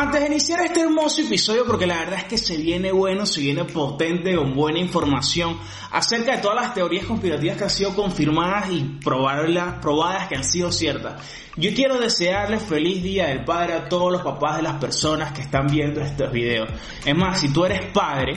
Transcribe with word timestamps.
Antes 0.00 0.22
de 0.22 0.28
iniciar 0.28 0.62
este 0.62 0.80
hermoso 0.80 1.20
episodio, 1.20 1.66
porque 1.66 1.86
la 1.86 1.98
verdad 1.98 2.20
es 2.20 2.24
que 2.24 2.38
se 2.38 2.56
viene 2.56 2.90
bueno, 2.90 3.26
se 3.26 3.42
viene 3.42 3.66
potente, 3.66 4.34
con 4.34 4.54
buena 4.54 4.78
información 4.78 5.58
acerca 5.90 6.36
de 6.36 6.38
todas 6.40 6.58
las 6.58 6.72
teorías 6.72 7.04
conspirativas 7.04 7.58
que 7.58 7.64
han 7.64 7.70
sido 7.70 7.94
confirmadas 7.94 8.70
y 8.70 8.98
probadas, 9.04 10.26
que 10.26 10.36
han 10.36 10.44
sido 10.44 10.72
ciertas. 10.72 11.22
Yo 11.54 11.74
quiero 11.74 11.98
desearles 11.98 12.62
feliz 12.62 13.02
día 13.02 13.26
del 13.26 13.44
padre 13.44 13.74
a 13.74 13.90
todos 13.90 14.10
los 14.10 14.22
papás 14.22 14.56
de 14.56 14.62
las 14.62 14.76
personas 14.76 15.32
que 15.32 15.42
están 15.42 15.66
viendo 15.66 16.00
estos 16.00 16.32
videos. 16.32 16.70
Es 17.04 17.14
más, 17.14 17.38
si 17.38 17.52
tú 17.52 17.66
eres 17.66 17.84
padre, 17.92 18.36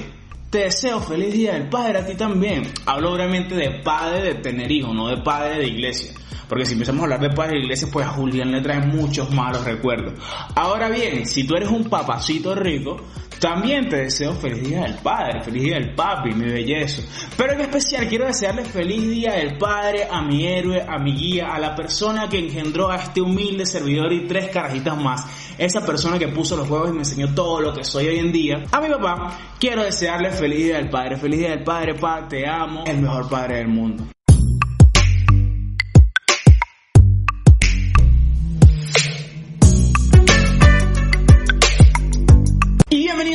te 0.49 0.65
deseo 0.65 0.99
feliz 0.99 1.31
día 1.31 1.53
del 1.53 1.69
padre 1.69 1.99
a 1.99 2.05
ti 2.05 2.15
también. 2.15 2.73
Hablo 2.85 3.13
obviamente 3.13 3.55
de 3.55 3.79
padre 3.81 4.21
de 4.21 4.35
tener 4.41 4.69
hijos, 4.69 4.93
no 4.93 5.07
de 5.07 5.21
padre 5.21 5.59
de 5.59 5.67
iglesia. 5.67 6.11
Porque 6.53 6.67
si 6.67 6.73
empezamos 6.73 7.01
a 7.01 7.03
hablar 7.05 7.19
de 7.19 7.31
padre 7.31 7.53
de 7.57 7.63
iglesia, 7.63 7.87
pues 7.91 8.05
a 8.05 8.09
Julián 8.09 8.51
le 8.51 8.61
trae 8.61 8.79
muchos 8.79 9.31
malos 9.31 9.65
recuerdos. 9.65 10.13
Ahora 10.53 10.87
bien, 10.87 11.25
si 11.25 11.47
tú 11.47 11.55
eres 11.55 11.69
un 11.69 11.85
papacito 11.85 12.53
rico, 12.53 12.97
también 13.39 13.89
te 13.89 13.95
deseo 14.03 14.33
feliz 14.35 14.61
día 14.61 14.81
del 14.81 14.99
padre, 14.99 15.41
feliz 15.41 15.63
día 15.63 15.79
del 15.79 15.95
papi, 15.95 16.29
mi 16.35 16.45
belleza. 16.45 17.01
Pero 17.35 17.53
en 17.53 17.61
especial 17.61 18.07
quiero 18.07 18.27
desearle 18.27 18.65
feliz 18.65 19.01
día 19.01 19.31
del 19.31 19.57
padre 19.57 20.07
a 20.07 20.21
mi 20.21 20.45
héroe, 20.45 20.79
a 20.87 20.99
mi 20.99 21.15
guía, 21.15 21.47
a 21.55 21.59
la 21.59 21.73
persona 21.73 22.29
que 22.29 22.37
engendró 22.37 22.91
a 22.91 22.97
este 22.97 23.19
humilde 23.19 23.65
servidor 23.65 24.13
y 24.13 24.27
tres 24.27 24.49
carajitas 24.49 24.95
más. 24.95 25.25
Esa 25.57 25.83
persona 25.83 26.19
que 26.19 26.27
puso 26.27 26.55
los 26.55 26.69
huevos 26.69 26.89
y 26.91 26.93
me 26.93 26.99
enseñó 26.99 27.33
todo 27.33 27.61
lo 27.61 27.73
que 27.73 27.83
soy 27.83 28.09
hoy 28.09 28.19
en 28.19 28.31
día. 28.31 28.63
A 28.71 28.79
mi 28.79 28.89
papá, 28.89 29.55
quiero 29.59 29.81
desearle 29.81 30.29
feliz 30.29 30.65
día 30.65 30.77
del 30.77 30.91
padre, 30.91 31.17
feliz 31.17 31.39
día 31.39 31.49
del 31.49 31.63
padre, 31.63 31.95
pa, 31.95 32.27
te 32.27 32.47
amo, 32.47 32.83
el 32.85 33.01
mejor 33.01 33.27
padre 33.27 33.57
del 33.57 33.69
mundo. 33.69 34.12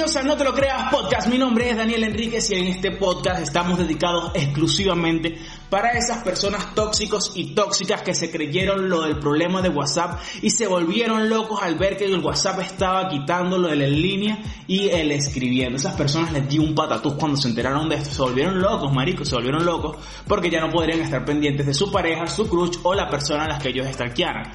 No 0.08 0.38
Te 0.38 0.44
Lo 0.44 0.54
Creas 0.54 0.90
Podcast. 0.90 1.28
Mi 1.28 1.36
nombre 1.36 1.68
es 1.68 1.76
Daniel 1.76 2.02
Enríquez 2.02 2.50
y 2.50 2.54
en 2.54 2.68
este 2.68 2.92
podcast 2.92 3.42
estamos 3.42 3.78
dedicados 3.78 4.30
exclusivamente 4.34 5.38
para 5.68 5.90
esas 5.90 6.24
personas 6.24 6.74
tóxicos 6.74 7.32
y 7.34 7.54
tóxicas 7.54 8.00
que 8.00 8.14
se 8.14 8.30
creyeron 8.30 8.88
lo 8.88 9.02
del 9.02 9.18
problema 9.18 9.60
de 9.60 9.68
WhatsApp 9.68 10.18
y 10.40 10.48
se 10.48 10.66
volvieron 10.66 11.28
locos 11.28 11.60
al 11.62 11.76
ver 11.76 11.98
que 11.98 12.06
el 12.06 12.24
WhatsApp 12.24 12.60
estaba 12.60 13.06
quitándolo 13.10 13.68
del 13.68 13.82
en 13.82 14.00
línea 14.00 14.38
y 14.66 14.88
el 14.88 15.12
escribiendo. 15.12 15.76
Esas 15.76 15.94
personas 15.94 16.32
les 16.32 16.48
dio 16.48 16.62
un 16.62 16.74
patatús 16.74 17.12
cuando 17.18 17.36
se 17.36 17.48
enteraron 17.48 17.86
de 17.90 17.96
esto. 17.96 18.10
Se 18.10 18.22
volvieron 18.22 18.58
locos, 18.58 18.90
maricos, 18.90 19.28
se 19.28 19.34
volvieron 19.34 19.66
locos 19.66 19.98
porque 20.26 20.48
ya 20.48 20.62
no 20.62 20.70
podrían 20.70 21.00
estar 21.00 21.22
pendientes 21.22 21.66
de 21.66 21.74
su 21.74 21.92
pareja, 21.92 22.26
su 22.26 22.48
crush 22.48 22.78
o 22.82 22.94
la 22.94 23.10
persona 23.10 23.44
a 23.44 23.48
las 23.48 23.62
que 23.62 23.68
ellos 23.68 23.86
stalkearan. 23.92 24.52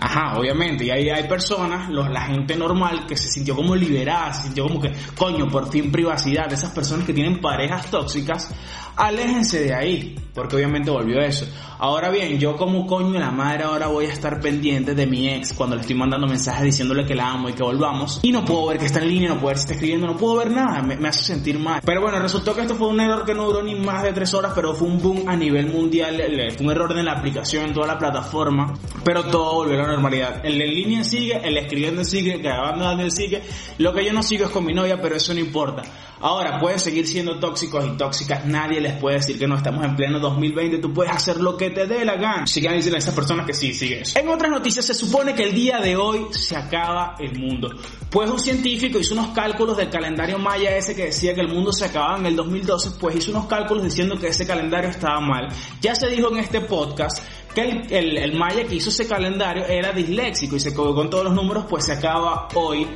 Ajá, 0.00 0.38
obviamente, 0.38 0.84
y 0.84 0.90
ahí 0.90 1.08
hay 1.10 1.28
personas, 1.28 1.90
la 1.90 2.20
gente 2.22 2.54
normal 2.56 3.04
que 3.06 3.16
se 3.16 3.28
sintió 3.28 3.56
como 3.56 3.74
liberada, 3.74 4.32
se 4.32 4.44
sintió 4.44 4.64
como 4.64 4.80
que, 4.80 4.92
coño, 5.16 5.48
por 5.48 5.70
fin 5.70 5.90
privacidad, 5.90 6.52
esas 6.52 6.70
personas 6.70 7.04
que 7.04 7.12
tienen 7.12 7.40
parejas 7.40 7.90
tóxicas, 7.90 8.54
aléjense 8.96 9.64
de 9.64 9.74
ahí, 9.74 10.16
porque 10.34 10.56
obviamente 10.56 10.90
volvió 10.90 11.20
eso. 11.20 11.46
Ahora 11.80 12.10
bien, 12.10 12.38
yo 12.38 12.56
como 12.56 12.86
coño 12.86 13.12
de 13.12 13.20
la 13.20 13.30
madre 13.30 13.62
ahora 13.62 13.86
voy 13.86 14.06
a 14.06 14.12
estar 14.12 14.40
pendiente 14.40 14.94
de 14.94 15.06
mi 15.06 15.28
ex 15.28 15.52
cuando 15.52 15.76
le 15.76 15.82
estoy 15.82 15.94
mandando 15.94 16.26
mensajes 16.26 16.64
diciéndole 16.64 17.06
que 17.06 17.14
la 17.14 17.30
amo 17.30 17.48
y 17.48 17.52
que 17.52 17.62
volvamos, 17.62 18.18
y 18.22 18.32
no 18.32 18.44
puedo 18.44 18.66
ver 18.66 18.78
que 18.78 18.86
está 18.86 19.00
en 19.00 19.08
línea, 19.08 19.28
no 19.28 19.36
puedo 19.36 19.48
ver 19.48 19.58
si 19.58 19.62
está 19.62 19.74
escribiendo, 19.74 20.06
no 20.06 20.16
puedo 20.16 20.36
ver 20.36 20.50
nada, 20.50 20.82
me, 20.82 21.08
hace 21.08 21.22
sentir 21.24 21.58
mal. 21.58 21.80
Pero 21.84 22.00
bueno, 22.00 22.18
resultó 22.18 22.54
que 22.54 22.62
esto 22.62 22.74
fue 22.74 22.88
un 22.88 23.00
error 23.00 23.24
que 23.24 23.34
no 23.34 23.46
duró 23.46 23.62
ni 23.62 23.74
más 23.74 24.02
de 24.02 24.12
tres 24.12 24.34
horas, 24.34 24.52
pero 24.54 24.74
fue 24.74 24.88
un 24.88 25.00
boom 25.00 25.28
a 25.28 25.36
nivel 25.36 25.66
mundial, 25.66 26.20
fue 26.56 26.66
un 26.66 26.72
error 26.72 26.98
en 26.98 27.04
la 27.04 27.12
aplicación, 27.12 27.66
en 27.66 27.72
toda 27.72 27.86
la 27.86 27.98
plataforma, 27.98 28.74
pero 29.04 29.24
todo 29.24 29.54
volvió 29.54 29.80
a 29.84 29.87
normalidad. 29.88 30.44
El 30.44 30.60
en 30.60 30.74
línea 30.74 31.04
sigue, 31.04 31.40
el 31.42 31.56
escribiendo 31.56 32.04
sigue, 32.04 32.38
grabando 32.38 33.10
sigue, 33.10 33.42
lo 33.78 33.92
que 33.92 34.04
yo 34.04 34.12
no 34.12 34.22
sigo 34.22 34.44
es 34.44 34.50
con 34.50 34.64
mi 34.64 34.72
novia, 34.72 35.00
pero 35.00 35.16
eso 35.16 35.34
no 35.34 35.40
importa. 35.40 35.82
Ahora, 36.20 36.58
pueden 36.58 36.80
seguir 36.80 37.06
siendo 37.06 37.38
tóxicos 37.38 37.84
y 37.86 37.96
tóxicas, 37.96 38.44
nadie 38.44 38.80
les 38.80 38.94
puede 38.94 39.16
decir 39.16 39.38
que 39.38 39.46
no 39.46 39.56
estamos 39.56 39.84
en 39.84 39.94
pleno 39.94 40.18
2020, 40.18 40.78
tú 40.78 40.92
puedes 40.92 41.12
hacer 41.12 41.36
lo 41.36 41.56
que 41.56 41.70
te 41.70 41.86
dé 41.86 42.04
la 42.04 42.16
gana. 42.16 42.46
Sigan 42.46 42.74
diciendo 42.74 42.96
a 42.96 42.98
esas 42.98 43.14
personas 43.14 43.46
que 43.46 43.54
sí, 43.54 43.72
sigue 43.72 44.00
eso. 44.00 44.18
En 44.18 44.28
otras 44.28 44.50
noticias, 44.50 44.84
se 44.84 44.94
supone 44.94 45.34
que 45.34 45.44
el 45.44 45.54
día 45.54 45.78
de 45.78 45.94
hoy 45.94 46.26
se 46.32 46.56
acaba 46.56 47.14
el 47.20 47.38
mundo. 47.38 47.70
Pues 48.10 48.28
un 48.30 48.40
científico 48.40 48.98
hizo 48.98 49.14
unos 49.14 49.28
cálculos 49.28 49.76
del 49.76 49.90
calendario 49.90 50.38
maya 50.38 50.76
ese 50.76 50.96
que 50.96 51.06
decía 51.06 51.34
que 51.34 51.40
el 51.40 51.48
mundo 51.48 51.72
se 51.72 51.84
acababa 51.84 52.18
en 52.18 52.26
el 52.26 52.34
2012, 52.34 52.92
pues 52.98 53.14
hizo 53.14 53.30
unos 53.30 53.46
cálculos 53.46 53.84
diciendo 53.84 54.18
que 54.18 54.28
ese 54.28 54.44
calendario 54.44 54.90
estaba 54.90 55.20
mal. 55.20 55.48
Ya 55.80 55.94
se 55.94 56.08
dijo 56.08 56.30
en 56.32 56.38
este 56.38 56.60
podcast 56.62 57.22
que 57.54 57.62
el, 57.62 58.16
el, 58.18 58.38
maya 58.38 58.64
que 58.64 58.76
hizo 58.76 58.90
ese 58.90 59.06
calendario 59.06 59.64
era 59.66 59.92
disléxico 59.92 60.56
y 60.56 60.60
se 60.60 60.74
con 60.74 61.10
todos 61.10 61.24
los 61.24 61.34
números, 61.34 61.64
pues 61.68 61.86
se 61.86 61.92
acaba 61.92 62.48
hoy. 62.54 62.86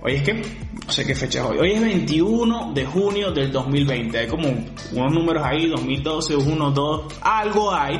Hoy 0.00 0.14
es 0.14 0.22
que, 0.22 0.34
no 0.34 0.92
sé 0.92 1.04
qué 1.04 1.14
fecha 1.14 1.40
es 1.40 1.46
hoy. 1.46 1.58
Hoy 1.58 1.72
es 1.72 1.80
21 1.80 2.72
de 2.72 2.86
junio 2.86 3.32
del 3.32 3.50
2020. 3.50 4.18
Hay 4.18 4.26
como 4.28 4.48
unos 4.48 5.12
números 5.12 5.42
ahí, 5.44 5.68
2012, 5.68 6.36
1, 6.36 6.70
2, 6.70 7.14
algo 7.20 7.74
hay. 7.74 7.98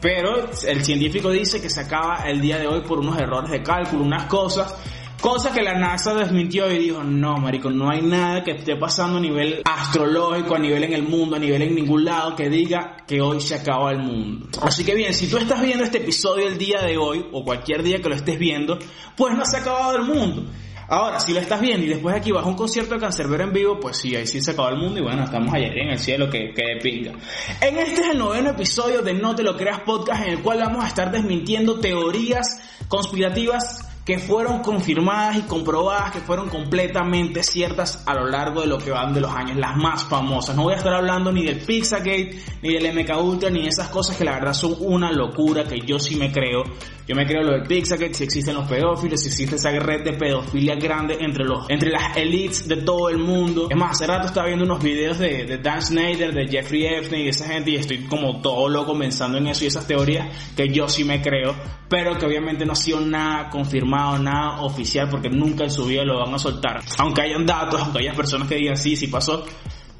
Pero 0.00 0.48
el 0.66 0.84
científico 0.84 1.30
dice 1.30 1.60
que 1.60 1.68
se 1.68 1.80
acaba 1.80 2.24
el 2.26 2.40
día 2.40 2.58
de 2.58 2.66
hoy 2.66 2.80
por 2.82 2.98
unos 2.98 3.18
errores 3.18 3.50
de 3.50 3.62
cálculo, 3.62 4.04
unas 4.04 4.24
cosas. 4.24 4.74
Cosa 5.20 5.52
que 5.52 5.60
la 5.60 5.74
NASA 5.74 6.14
desmintió 6.14 6.70
y 6.72 6.78
dijo, 6.78 7.04
no, 7.04 7.36
marico, 7.36 7.70
no 7.70 7.90
hay 7.90 8.00
nada 8.00 8.42
que 8.42 8.52
esté 8.52 8.76
pasando 8.76 9.18
a 9.18 9.20
nivel 9.20 9.60
astrológico, 9.66 10.54
a 10.54 10.58
nivel 10.58 10.84
en 10.84 10.94
el 10.94 11.02
mundo, 11.02 11.36
a 11.36 11.38
nivel 11.38 11.60
en 11.60 11.74
ningún 11.74 12.06
lado 12.06 12.34
que 12.34 12.48
diga 12.48 12.96
que 13.06 13.20
hoy 13.20 13.38
se 13.42 13.54
acaba 13.54 13.92
el 13.92 13.98
mundo. 13.98 14.48
Así 14.62 14.82
que 14.82 14.94
bien, 14.94 15.12
si 15.12 15.28
tú 15.28 15.36
estás 15.36 15.60
viendo 15.60 15.84
este 15.84 15.98
episodio 15.98 16.48
el 16.48 16.56
día 16.56 16.80
de 16.80 16.96
hoy, 16.96 17.26
o 17.32 17.44
cualquier 17.44 17.82
día 17.82 17.98
que 18.00 18.08
lo 18.08 18.14
estés 18.14 18.38
viendo, 18.38 18.78
pues 19.14 19.36
no 19.36 19.44
se 19.44 19.58
ha 19.58 19.60
acabado 19.60 19.96
el 19.96 20.04
mundo. 20.04 20.50
Ahora, 20.88 21.20
si 21.20 21.34
lo 21.34 21.40
estás 21.40 21.60
viendo 21.60 21.84
y 21.84 21.90
después 21.90 22.16
aquí 22.16 22.32
vas 22.32 22.44
a 22.44 22.48
un 22.48 22.56
concierto 22.56 22.94
de 22.94 23.00
Cancerbero 23.00 23.44
en 23.44 23.52
vivo, 23.52 23.78
pues 23.78 23.98
sí, 23.98 24.16
ahí 24.16 24.26
sí 24.26 24.40
se 24.40 24.52
acabó 24.52 24.70
el 24.70 24.78
mundo 24.78 25.00
y 25.00 25.02
bueno, 25.02 25.22
estamos 25.22 25.52
ayer 25.54 25.78
en 25.78 25.90
el 25.90 25.98
cielo 25.98 26.30
que, 26.30 26.52
que 26.54 26.78
pinga. 26.82 27.12
En 27.60 27.78
este 27.78 28.00
es 28.00 28.08
el 28.08 28.18
noveno 28.18 28.50
episodio 28.50 29.02
de 29.02 29.12
No 29.12 29.34
Te 29.34 29.42
Lo 29.42 29.54
Creas 29.56 29.82
Podcast 29.82 30.22
en 30.24 30.30
el 30.30 30.40
cual 30.40 30.60
vamos 30.60 30.82
a 30.82 30.88
estar 30.88 31.12
desmintiendo 31.12 31.78
teorías 31.78 32.58
conspirativas 32.88 33.89
que 34.10 34.18
fueron 34.18 34.58
confirmadas 34.58 35.36
y 35.36 35.42
comprobadas 35.42 36.10
que 36.10 36.18
fueron 36.18 36.48
completamente 36.48 37.44
ciertas 37.44 38.02
a 38.08 38.14
lo 38.14 38.26
largo 38.26 38.60
de 38.60 38.66
lo 38.66 38.76
que 38.76 38.90
van 38.90 39.14
de 39.14 39.20
los 39.20 39.30
años, 39.30 39.56
las 39.56 39.76
más 39.76 40.02
famosas. 40.02 40.56
No 40.56 40.64
voy 40.64 40.74
a 40.74 40.78
estar 40.78 40.92
hablando 40.92 41.30
ni 41.30 41.44
del 41.44 41.60
Pizzagate, 41.60 42.36
ni 42.60 42.72
del 42.74 42.92
MK 42.92 43.22
Ultra, 43.22 43.50
ni 43.50 43.68
esas 43.68 43.88
cosas 43.88 44.16
que 44.16 44.24
la 44.24 44.32
verdad 44.32 44.52
son 44.52 44.74
una 44.80 45.12
locura 45.12 45.62
que 45.62 45.78
yo 45.86 46.00
sí 46.00 46.16
me 46.16 46.32
creo. 46.32 46.64
Yo 47.06 47.14
me 47.14 47.24
creo 47.24 47.42
lo 47.42 47.52
del 47.52 47.62
Pizzagate, 47.68 48.14
si 48.14 48.24
existen 48.24 48.56
los 48.56 48.68
pedófilos, 48.68 49.20
si 49.20 49.28
existe 49.28 49.54
esa 49.56 49.70
red 49.70 50.02
de 50.02 50.12
pedofilia 50.14 50.74
grande 50.74 51.16
entre 51.20 51.44
los, 51.44 51.70
entre 51.70 51.90
las 51.90 52.16
elites 52.16 52.66
de 52.66 52.78
todo 52.78 53.10
el 53.10 53.18
mundo. 53.18 53.68
Es 53.70 53.76
más, 53.76 53.92
hace 53.92 54.08
rato 54.08 54.26
estaba 54.26 54.48
viendo 54.48 54.64
unos 54.64 54.82
videos 54.82 55.20
de, 55.20 55.44
de 55.44 55.58
Dan 55.58 55.82
Snyder, 55.82 56.32
de 56.32 56.48
Jeffrey 56.48 56.86
Epstein 56.86 57.26
y 57.26 57.28
esa 57.28 57.46
gente 57.46 57.70
y 57.70 57.76
estoy 57.76 58.06
como 58.06 58.40
todo 58.40 58.68
loco 58.68 58.98
pensando 58.98 59.38
en 59.38 59.46
eso 59.46 59.64
y 59.64 59.68
esas 59.68 59.86
teorías 59.86 60.28
que 60.56 60.68
yo 60.68 60.88
sí 60.88 61.04
me 61.04 61.22
creo, 61.22 61.54
pero 61.88 62.16
que 62.18 62.26
obviamente 62.26 62.64
no 62.64 62.72
ha 62.72 62.76
sido 62.76 63.00
nada 63.00 63.50
confirmado, 63.50 63.99
nada 64.18 64.60
oficial 64.62 65.08
porque 65.08 65.28
nunca 65.28 65.64
en 65.64 65.70
su 65.70 65.86
vida 65.86 66.04
lo 66.04 66.18
van 66.18 66.34
a 66.34 66.38
soltar. 66.38 66.80
Aunque 66.98 67.22
hayan 67.22 67.46
datos, 67.46 67.80
aunque 67.80 68.00
haya 68.00 68.12
personas 68.12 68.48
que 68.48 68.56
digan 68.56 68.76
sí, 68.76 68.96
sí 68.96 69.06
pasó, 69.06 69.44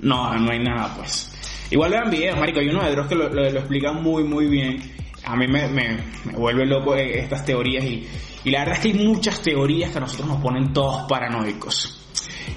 no, 0.00 0.36
no 0.38 0.52
hay 0.52 0.58
nada 0.58 0.94
pues. 0.96 1.36
Igual 1.70 1.90
vean 1.90 2.10
videos, 2.10 2.38
marico, 2.38 2.60
hay 2.60 2.68
uno 2.68 2.82
de 2.82 2.90
Dross 2.90 3.06
que 3.06 3.14
lo, 3.14 3.28
lo, 3.28 3.50
lo 3.50 3.58
explican 3.58 4.02
muy 4.02 4.24
muy 4.24 4.46
bien 4.46 5.00
a 5.24 5.36
mí 5.36 5.46
me, 5.46 5.98
vuelve 6.32 6.66
loco 6.66 6.94
estas 6.94 7.44
teorías 7.44 7.84
y, 7.84 8.06
y, 8.44 8.50
la 8.50 8.60
verdad 8.60 8.76
es 8.76 8.80
que 8.80 8.88
hay 8.88 9.06
muchas 9.06 9.40
teorías 9.42 9.90
que 9.90 9.98
a 9.98 10.00
nosotros 10.00 10.28
nos 10.28 10.40
ponen 10.40 10.72
todos 10.72 11.06
paranoicos. 11.08 11.96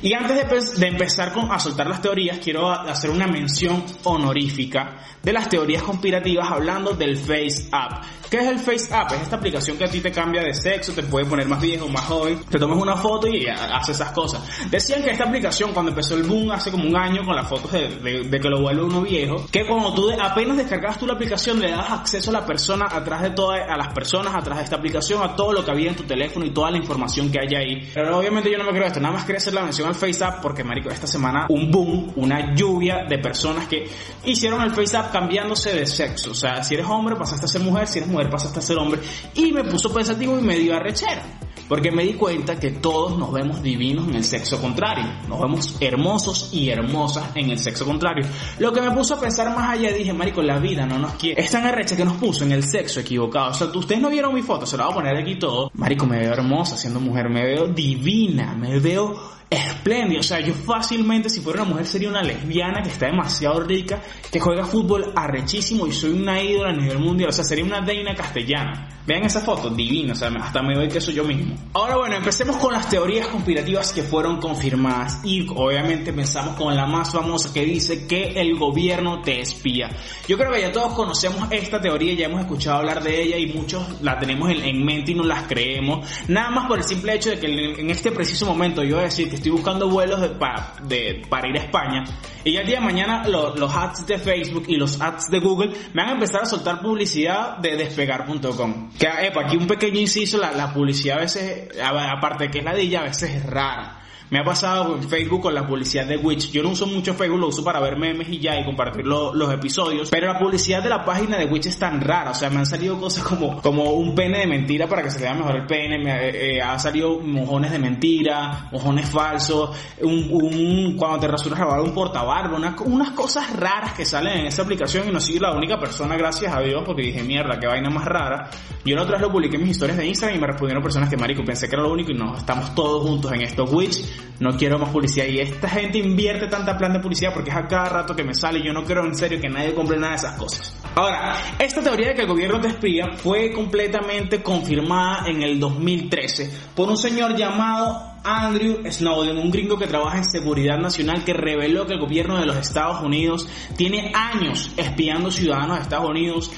Y 0.02 0.14
antes 0.14 0.78
de, 0.80 0.88
empezar 0.88 1.34
a 1.50 1.60
soltar 1.60 1.88
las 1.88 2.02
teorías, 2.02 2.40
quiero 2.40 2.70
hacer 2.70 3.10
una 3.10 3.28
mención 3.28 3.84
honorífica 4.04 4.98
de 5.22 5.32
las 5.32 5.48
teorías 5.48 5.82
conspirativas 5.84 6.52
hablando 6.52 6.92
del 6.92 7.18
Face 7.18 7.70
App. 7.72 8.04
¿Qué 8.30 8.40
es 8.40 8.48
el 8.48 8.60
Face 8.60 8.94
App? 8.94 9.12
Es 9.14 9.22
esta 9.22 9.36
aplicación 9.36 9.78
que 9.78 9.86
a 9.86 9.88
ti 9.88 10.02
te 10.02 10.12
cambia 10.12 10.42
de 10.42 10.54
sexo, 10.54 10.92
te 10.92 11.04
puede 11.04 11.26
poner 11.26 11.48
más 11.48 11.62
viejo, 11.62 11.88
más 11.88 12.04
joven, 12.06 12.40
te 12.50 12.58
tomas 12.58 12.82
una 12.82 12.96
foto 12.96 13.28
y 13.28 13.46
hace 13.48 13.92
esas 13.92 14.12
cosas. 14.12 14.42
Decían 14.72 15.04
que 15.04 15.12
esta 15.12 15.26
aplicación, 15.26 15.72
cuando 15.72 15.92
empezó 15.92 16.16
el 16.16 16.24
boom 16.24 16.52
hace 16.52 16.72
como 16.72 16.86
un 16.86 16.98
año 16.98 17.24
con 17.24 17.36
las 17.36 17.48
fotos 17.48 17.72
de, 17.72 18.40
que 18.42 18.50
lo 18.50 18.62
vuelve 18.62 18.84
uno 18.84 19.02
viejo, 19.02 19.46
que 19.52 19.66
cuando 19.66 19.94
tú 19.94 20.10
apenas 20.20 20.58
descargabas 20.58 20.98
tú 20.98 21.06
la 21.06 21.14
aplicación 21.14 21.60
le 21.60 21.72
das 21.72 21.92
acceso 21.92 22.32
a 22.32 22.34
la 22.34 22.46
persona 22.46 22.88
atrás 22.90 23.22
de 23.22 23.30
todas, 23.30 23.62
a 23.70 23.78
las 23.78 23.94
personas 23.94 24.34
atrás 24.36 24.58
de 24.58 24.64
esta 24.64 24.78
aplicación, 24.78 25.22
a 25.22 25.36
todo 25.36 25.54
lo 25.54 25.64
que 25.64 25.72
había 25.72 25.90
en 25.90 25.96
tu 25.96 26.04
teléfono 26.04 26.46
y 26.46 26.52
toda 26.52 26.72
la 26.72 26.78
información 26.78 27.32
que 27.32 27.40
hay 27.40 27.56
ahí. 27.56 27.92
Pero 27.94 28.18
obviamente 28.18 28.52
yo 28.52 28.58
no 28.58 28.66
me 28.66 28.72
creo 28.72 28.88
esto, 28.88 29.00
nada 29.00 29.14
más 29.14 29.26
quería 29.26 29.38
hacer 29.38 29.54
la 29.54 29.62
mención 29.74 29.88
al 29.88 29.96
FaceApp 29.96 30.40
porque, 30.40 30.64
marico, 30.64 30.90
esta 30.90 31.08
semana 31.08 31.48
un 31.50 31.72
boom, 31.72 32.14
una 32.18 32.54
lluvia 32.54 33.06
de 33.10 33.18
personas 33.18 33.68
que 33.68 33.90
hicieron 34.24 34.62
el 34.62 34.70
FaceApp 34.70 35.12
cambiándose 35.12 35.74
de 35.74 35.88
sexo. 35.88 36.32
O 36.32 36.36
sea, 36.36 36.64
si 36.64 36.76
eres 36.76 36.86
hombre 36.86 37.16
pasaste 37.16 37.46
a 37.46 37.50
ser 37.50 37.62
mujer, 37.62 37.88
si 37.88 37.98
eres 37.98 38.10
mujer 38.10 38.30
pasaste 38.30 38.60
a 38.60 38.62
ser 38.62 38.78
hombre. 38.78 39.02
Y 39.34 39.52
me 39.52 39.64
puso 39.64 39.92
pensativo 39.92 40.38
y 40.38 40.44
me 40.44 40.58
dio 40.60 40.76
arrechera. 40.76 41.24
Porque 41.68 41.92
me 41.92 42.04
di 42.04 42.14
cuenta 42.14 42.60
que 42.60 42.72
todos 42.72 43.18
nos 43.18 43.32
vemos 43.32 43.64
divinos 43.64 44.08
en 44.08 44.16
el 44.16 44.24
sexo 44.24 44.62
contrario. 44.62 45.06
Nos 45.28 45.40
vemos 45.40 45.78
hermosos 45.80 46.50
y 46.52 46.70
hermosas 46.70 47.32
en 47.36 47.50
el 47.50 47.58
sexo 47.58 47.86
contrario. 47.86 48.28
Lo 48.60 48.72
que 48.72 48.82
me 48.82 48.92
puso 48.92 49.16
a 49.16 49.20
pensar 49.20 49.56
más 49.56 49.72
allá, 49.72 49.92
dije, 49.92 50.14
marico, 50.14 50.44
la 50.44 50.60
vida 50.60 50.86
no 50.86 51.00
nos 51.00 51.14
quiere. 51.14 51.42
Es 51.42 51.50
tan 51.50 51.66
arrecha 51.66 51.96
que 51.96 52.06
nos 52.06 52.18
puso 52.18 52.44
en 52.44 52.52
el 52.52 52.64
sexo 52.64 53.00
equivocado. 53.00 53.52
O 53.52 53.54
sea, 53.54 53.68
ustedes 53.68 54.02
no 54.02 54.10
vieron 54.10 54.36
mi 54.36 54.44
foto, 54.44 54.68
se 54.68 54.78
la 54.78 54.84
voy 54.84 54.92
a 54.92 54.96
poner 54.96 55.18
aquí 55.18 55.40
todo. 55.40 55.72
Marico, 55.74 56.06
me 56.06 56.20
veo 56.20 56.34
hermosa 56.34 56.78
siendo 56.78 57.00
mujer, 57.00 57.30
me 57.30 57.44
veo 57.44 57.68
divina, 57.68 58.54
me 58.54 58.80
veo 58.80 59.34
espléndido. 59.54 60.20
O 60.20 60.24
sea, 60.24 60.40
yo 60.40 60.54
fácilmente, 60.54 61.30
si 61.30 61.42
fuera 61.42 61.62
una 61.62 61.72
mujer, 61.72 61.86
sería 61.86 62.10
una 62.10 62.22
lesbiana 62.22 62.82
que 62.82 62.90
está 62.90 63.08
demasiado 63.08 63.60
rica, 63.62 64.02
que 64.32 64.40
juega 64.40 64.66
fútbol 64.66 65.12
arrechísimo 65.16 65.88
y 65.88 65.92
soy 65.92 66.12
una 66.12 66.42
ídola 66.42 66.70
a 66.70 66.74
nivel 66.74 67.00
mundial. 67.00 67.30
O 67.30 67.34
sea, 67.34 67.44
sería 67.44 67.66
una 67.66 67.82
deina 67.82 68.16
castellana. 68.16 68.90
Vean 69.06 69.26
esa 69.26 69.42
foto, 69.42 69.70
divina, 69.70 70.14
o 70.14 70.16
sea, 70.16 70.30
hasta 70.30 70.62
me 70.62 70.76
doy 70.76 70.88
que 70.88 71.02
soy 71.02 71.16
yo 71.16 71.26
mismo. 71.26 71.56
Ahora 71.74 71.98
bueno, 71.98 72.16
empecemos 72.16 72.56
con 72.56 72.72
las 72.72 72.88
teorías 72.88 73.28
conspirativas 73.28 73.92
que 73.92 74.02
fueron 74.02 74.40
confirmadas 74.40 75.20
y 75.26 75.46
obviamente 75.54 76.14
pensamos 76.14 76.56
con 76.56 76.74
la 76.74 76.86
más 76.86 77.12
famosa 77.12 77.52
que 77.54 77.66
dice 77.66 78.08
que 78.08 78.40
el 78.40 78.58
gobierno 78.58 79.22
te 79.22 79.42
espía. 79.42 79.90
Yo 80.26 80.38
creo 80.38 80.54
que 80.54 80.62
ya 80.62 80.72
todos 80.72 80.94
conocemos 80.94 81.50
esta 81.52 81.82
teoría, 81.82 82.14
ya 82.14 82.28
hemos 82.28 82.40
escuchado 82.40 82.78
hablar 82.78 83.04
de 83.04 83.24
ella 83.24 83.38
y 83.38 83.48
muchos 83.48 84.02
la 84.02 84.18
tenemos 84.18 84.50
en, 84.50 84.86
mente 84.86 85.12
y 85.12 85.16
no 85.16 85.26
las 85.26 85.48
creemos. 85.50 86.08
Nada 86.30 86.50
más 86.52 86.68
por 86.68 86.78
el 86.78 86.86
simple 86.86 87.14
hecho 87.14 87.32
de 87.32 87.40
que 87.40 87.48
en 87.48 87.90
este 87.90 88.10
preciso 88.14 88.46
momento 88.46 88.84
yo 88.84 88.96
voy 88.96 89.02
a 89.02 89.08
decir 89.08 89.30
que 89.30 89.36
estoy 89.44 89.52
buscando 89.52 89.90
vuelos 89.90 90.22
de, 90.22 90.30
para, 90.30 90.74
de, 90.84 91.22
para 91.30 91.50
ir 91.50 91.58
a 91.58 91.64
España 91.64 92.04
y 92.46 92.54
ya 92.54 92.62
el 92.62 92.68
día 92.68 92.80
de 92.80 92.86
mañana 92.86 93.28
los 93.28 93.76
ads 93.76 94.08
de 94.08 94.18
Facebook 94.18 94.64
y 94.68 94.78
los 94.78 95.02
ads 95.02 95.30
de 95.30 95.40
Google 95.40 95.74
me 95.94 96.02
van 96.02 96.12
a 96.12 96.14
empezar 96.14 96.44
a 96.44 96.46
soltar 96.46 96.82
publicidad 96.82 97.58
de 97.58 97.76
despegar.com. 97.76 98.92
Que, 98.98 99.08
epa, 99.28 99.42
aquí 99.46 99.58
un 99.58 99.68
pequeño 99.68 100.00
inciso, 100.00 100.38
la, 100.38 100.52
la 100.54 100.74
publicidad 100.74 101.18
a 101.18 101.22
veces, 101.22 101.70
aparte 101.82 102.46
de 102.46 102.52
que 102.52 102.60
es 102.60 102.64
la 102.64 102.78
ella, 102.78 103.02
a 103.02 103.04
veces 103.04 103.32
es 103.32 103.46
rara. 103.46 104.03
Me 104.34 104.40
ha 104.40 104.44
pasado 104.44 104.96
en 104.96 105.04
Facebook 105.04 105.44
con 105.44 105.54
la 105.54 105.68
publicidad 105.68 106.08
de 106.08 106.18
Witch. 106.18 106.50
Yo 106.50 106.64
no 106.64 106.70
uso 106.70 106.88
mucho 106.88 107.14
Facebook, 107.14 107.40
lo 107.40 107.50
uso 107.50 107.64
para 107.64 107.80
ver 107.80 107.98
memes 107.98 108.30
y 108.30 108.40
ya 108.40 108.60
y 108.60 108.66
compartir 108.66 109.06
los 109.06 109.54
episodios. 109.54 110.10
Pero 110.10 110.34
la 110.34 110.40
publicidad 110.40 110.82
de 110.82 110.90
la 110.90 111.06
página 111.06 111.38
de 111.38 111.46
Witch 111.46 111.68
es 111.68 111.78
tan 111.78 112.02
rara. 112.02 112.32
O 112.32 112.34
sea, 112.34 112.50
me 112.50 112.58
han 112.58 112.66
salido 112.66 113.00
cosas 113.00 113.24
como, 113.24 113.62
como 113.62 113.92
un 113.92 114.16
pene 114.16 114.40
de 114.40 114.48
mentira 114.48 114.88
para 114.88 115.04
que 115.04 115.12
se 115.12 115.22
vea 115.22 115.36
mejor 115.36 115.58
el 115.58 115.68
pene. 115.68 116.00
Me 116.00 116.30
eh, 116.30 116.56
eh, 116.56 116.62
ha 116.64 116.80
salido 116.80 117.20
mojones 117.20 117.70
de 117.74 117.78
mentira, 117.78 118.70
mojones 118.72 119.08
falsos. 119.08 119.70
Un, 120.02 120.96
cuando 120.98 121.20
te 121.20 121.28
rasuras 121.28 121.60
la 121.60 121.84
un 121.84 121.94
portabarba. 121.94 122.58
unas 122.86 123.12
cosas 123.12 123.56
raras 123.56 123.94
que 123.94 124.04
salen 124.04 124.40
en 124.40 124.46
esa 124.48 124.64
aplicación 124.64 125.08
y 125.08 125.12
no 125.12 125.20
soy 125.20 125.38
la 125.38 125.52
única 125.52 125.80
persona, 125.80 126.18
gracias 126.18 126.52
a 126.56 126.60
Dios, 126.60 126.82
porque 126.84 127.04
dije, 127.04 127.22
mierda, 127.22 127.60
qué 127.60 127.68
vaina 127.68 127.92
más 127.92 128.06
rara. 128.06 128.50
Yo 128.86 128.96
la 128.96 129.04
otra 129.04 129.14
vez 129.14 129.22
lo 129.22 129.32
publiqué 129.32 129.56
en 129.56 129.64
mis 129.64 129.72
historias 129.72 129.98
de 129.98 130.06
Instagram 130.06 130.38
y 130.38 130.42
me 130.42 130.48
respondieron 130.48 130.84
personas 130.84 131.10
que, 131.10 131.16
marico, 131.16 131.44
pensé 131.44 131.70
que 131.70 131.76
era 131.76 131.84
lo 131.84 131.92
único 131.94 132.12
y 132.12 132.16
no, 132.16 132.36
estamos 132.36 132.76
todos 132.76 133.04
juntos 133.04 133.32
en 133.32 133.42
esto. 133.42 133.64
Witch 133.64 134.04
no 134.40 134.58
quiero 134.58 134.78
más 134.78 134.90
publicidad. 134.90 135.26
Y 135.28 135.40
esta 135.40 135.70
gente 135.70 136.00
invierte 136.00 136.48
tanta 136.48 136.78
plan 136.78 136.92
de 136.92 137.00
publicidad 137.00 137.34
porque 137.34 137.50
es 137.50 137.56
a 137.56 137.66
cada 137.66 137.86
rato 137.86 138.14
que 138.14 138.24
me 138.24 138.34
sale. 138.34 138.62
Yo 138.62 138.74
no 138.74 138.84
creo 138.84 139.06
en 139.06 139.16
serio 139.16 139.40
que 139.40 139.48
nadie 139.48 139.74
compre 139.74 139.98
nada 139.98 140.12
de 140.12 140.18
esas 140.18 140.38
cosas. 140.38 140.76
Ahora, 140.96 141.36
esta 141.58 141.82
teoría 141.82 142.10
de 142.10 142.16
que 142.16 142.22
el 142.22 142.28
gobierno 142.28 142.60
te 142.60 142.68
espía 142.68 143.14
fue 143.16 143.52
completamente 143.52 144.44
confirmada 144.44 145.28
en 145.28 145.42
el 145.42 145.60
2013 145.60 146.52
por 146.76 146.90
un 146.90 146.98
señor 146.98 147.36
llamado 147.36 148.14
Andrew 148.24 148.84
Snowden, 148.90 149.38
un 149.38 149.50
gringo 149.50 149.78
que 149.78 149.88
trabaja 149.88 150.18
en 150.18 150.26
seguridad 150.26 150.78
nacional 150.78 151.24
que 151.24 151.34
reveló 151.34 151.88
que 151.88 151.94
el 151.94 152.00
gobierno 152.00 152.38
de 152.40 152.46
los 152.46 152.58
Estados 152.58 153.02
Unidos 153.02 153.48
tiene 153.76 154.12
años 154.14 154.72
espiando 154.78 155.32
ciudadanos 155.32 155.78
de 155.78 155.84
Estados 155.84 156.10
Unidos 156.10 156.52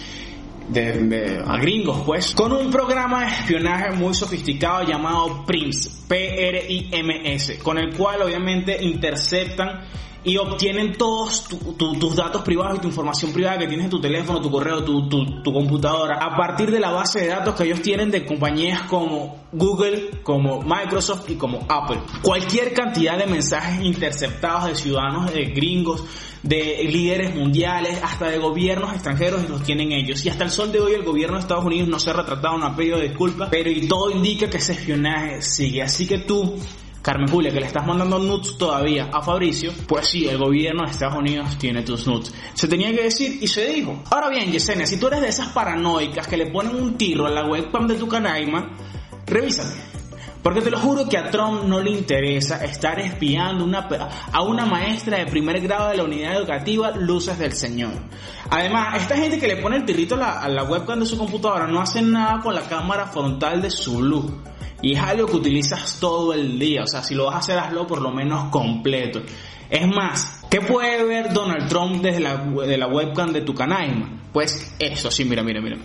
de, 0.70 1.44
a 1.46 1.58
gringos, 1.58 2.02
pues, 2.06 2.34
con 2.34 2.52
un 2.52 2.72
programa 2.72 3.22
de 3.22 3.28
espionaje 3.28 3.92
muy 3.92 4.14
sofisticado 4.14 4.84
llamado 4.84 5.46
PRIMS, 5.46 6.06
P-R-I-M-S, 6.08 7.60
con 7.60 7.78
el 7.78 7.96
cual 7.96 8.22
obviamente 8.24 8.84
interceptan 8.84 9.82
y 10.26 10.38
obtienen 10.38 10.98
todos 10.98 11.48
tus 11.78 12.16
datos 12.16 12.42
privados 12.42 12.78
y 12.78 12.82
tu 12.82 12.88
información 12.88 13.32
privada 13.32 13.60
que 13.60 13.68
tienes 13.68 13.86
en 13.86 13.92
tu 13.92 14.02
teléfono, 14.02 14.42
tu 14.42 14.50
correo, 14.50 14.84
tu, 14.84 15.08
tu, 15.08 15.54
computadora, 15.54 16.18
a 16.18 16.36
partir 16.36 16.72
de 16.72 16.80
la 16.80 16.90
base 16.92 17.22
de 17.22 17.28
datos 17.28 17.54
que 17.56 17.64
ellos 17.64 17.82
tienen 17.82 18.10
de 18.10 18.26
compañías 18.26 18.82
como 18.84 19.46
Google, 19.52 20.22
como 20.24 20.62
Microsoft 20.64 21.30
y 21.30 21.36
como 21.36 21.66
Apple. 21.70 22.00
Cualquier 22.24 22.74
cantidad 22.74 23.18
de 23.20 23.28
mensajes 23.28 23.86
interceptados 23.86 24.70
de 24.70 24.76
ciudadanos 24.76 25.32
de 25.32 25.46
gringos, 25.46 26.04
de 26.42 26.84
líderes 26.90 27.36
mundiales, 27.36 28.00
hasta 28.04 28.30
de 28.30 28.40
gobiernos 28.40 28.94
extranjeros 28.94 29.48
los 29.48 29.64
tienen 29.64 29.92
ellos. 29.92 30.26
Y 30.26 30.30
hasta 30.30 30.44
el 30.44 30.52
sol 30.52 30.72
de 30.72 30.80
hoy 30.80 30.94
el 30.94 31.04
gobierno 31.04 31.38
de 31.38 31.42
Estados 31.42 31.66
Unidos 31.66 31.88
no 31.88 32.00
se 32.00 32.10
ha 32.10 32.14
retratado, 32.14 32.58
no 32.58 32.66
ha 32.66 32.76
pedido 32.76 33.00
disculpas, 33.00 33.50
pero 33.52 33.70
y 33.70 33.88
todo 33.88 34.10
indica 34.10 34.50
que 34.50 34.58
ese 34.58 34.74
espionaje 34.74 35.42
sigue. 35.44 35.84
Así 35.84 36.08
que 36.08 36.20
tú 36.20 36.56
Carmen 37.06 37.28
Julia, 37.28 37.52
que 37.52 37.60
le 37.60 37.68
estás 37.68 37.86
mandando 37.86 38.18
nudes 38.18 38.58
todavía 38.58 39.12
a 39.14 39.22
Fabricio, 39.22 39.72
pues 39.88 40.08
sí, 40.08 40.28
el 40.28 40.40
gobierno 40.40 40.84
de 40.84 40.92
Estados 40.92 41.16
Unidos 41.16 41.56
tiene 41.60 41.84
tus 41.84 42.08
nudes. 42.08 42.34
Se 42.56 42.68
tenía 42.68 42.92
que 42.96 43.04
decir 43.04 43.38
y 43.44 43.48
se 43.48 43.68
dijo. 43.68 44.02
Ahora 44.10 44.30
bien, 44.30 44.52
Yesenia, 44.52 44.88
si 44.88 45.00
tú 45.00 45.06
eres 45.06 45.22
de 45.22 45.28
esas 45.28 45.50
paranoicas 45.50 46.28
que 46.28 46.36
le 46.36 46.48
ponen 46.48 46.76
un 46.76 46.98
tiro 46.98 47.28
a 47.28 47.30
la 47.30 47.46
webcam 47.46 47.86
de 47.86 47.94
tu 47.94 48.08
canaima, 48.08 48.72
revísate. 49.28 49.76
Porque 50.42 50.62
te 50.62 50.72
lo 50.72 50.80
juro 50.80 51.08
que 51.08 51.20
a 51.20 51.30
Trump 51.30 51.66
no 51.66 51.80
le 51.80 51.92
interesa 51.92 52.66
estar 52.66 53.00
espiando 53.00 53.70
a 54.32 54.42
una 54.42 54.66
maestra 54.66 55.20
de 55.20 55.28
primer 55.28 55.62
grado 55.62 55.90
de 55.90 55.98
la 55.98 56.06
unidad 56.06 56.36
educativa 56.36 56.90
Luces 56.90 57.38
del 57.38 57.54
Señor. 57.54 57.94
Además, 58.50 59.00
esta 59.00 59.16
gente 59.16 59.38
que 59.38 59.48
le 59.48 59.58
pone 59.58 59.78
el 59.78 59.86
tirito 59.86 60.16
a 60.16 60.18
la, 60.18 60.40
a 60.40 60.50
la 60.50 60.64
webcam 60.64 61.00
de 61.00 61.06
su 61.06 61.20
computadora 61.20 61.68
no 61.68 61.82
hace 61.82 62.02
nada 62.02 62.42
con 62.42 62.56
la 62.56 62.64
cámara 62.64 63.06
frontal 63.06 63.62
de 63.62 63.70
su 63.70 64.02
luz. 64.02 64.26
Y 64.82 64.94
es 64.94 65.00
algo 65.00 65.28
que 65.28 65.38
utilizas 65.38 65.98
todo 66.00 66.34
el 66.34 66.60
día. 66.60 66.84
O 66.84 66.88
sea, 66.88 67.02
si 67.02 67.16
lo 67.16 67.26
vas 67.26 67.36
a 67.36 67.40
hacer, 67.40 67.58
hazlo 67.58 67.88
por 67.88 68.02
lo 68.02 68.12
menos 68.12 68.50
completo. 68.50 69.22
Es 69.70 69.88
más, 69.88 70.44
¿qué 70.50 70.62
puede 70.62 71.04
ver 71.04 71.34
Donald 71.34 71.68
Trump 71.68 72.02
desde 72.02 72.20
la, 72.20 72.88
webcam 72.88 73.32
de 73.32 73.42
tu 73.42 73.54
canal? 73.54 74.22
Pues 74.32 74.76
eso, 74.78 75.10
sí, 75.10 75.26
mira, 75.26 75.44
mira, 75.44 75.62
mira. 75.62 75.78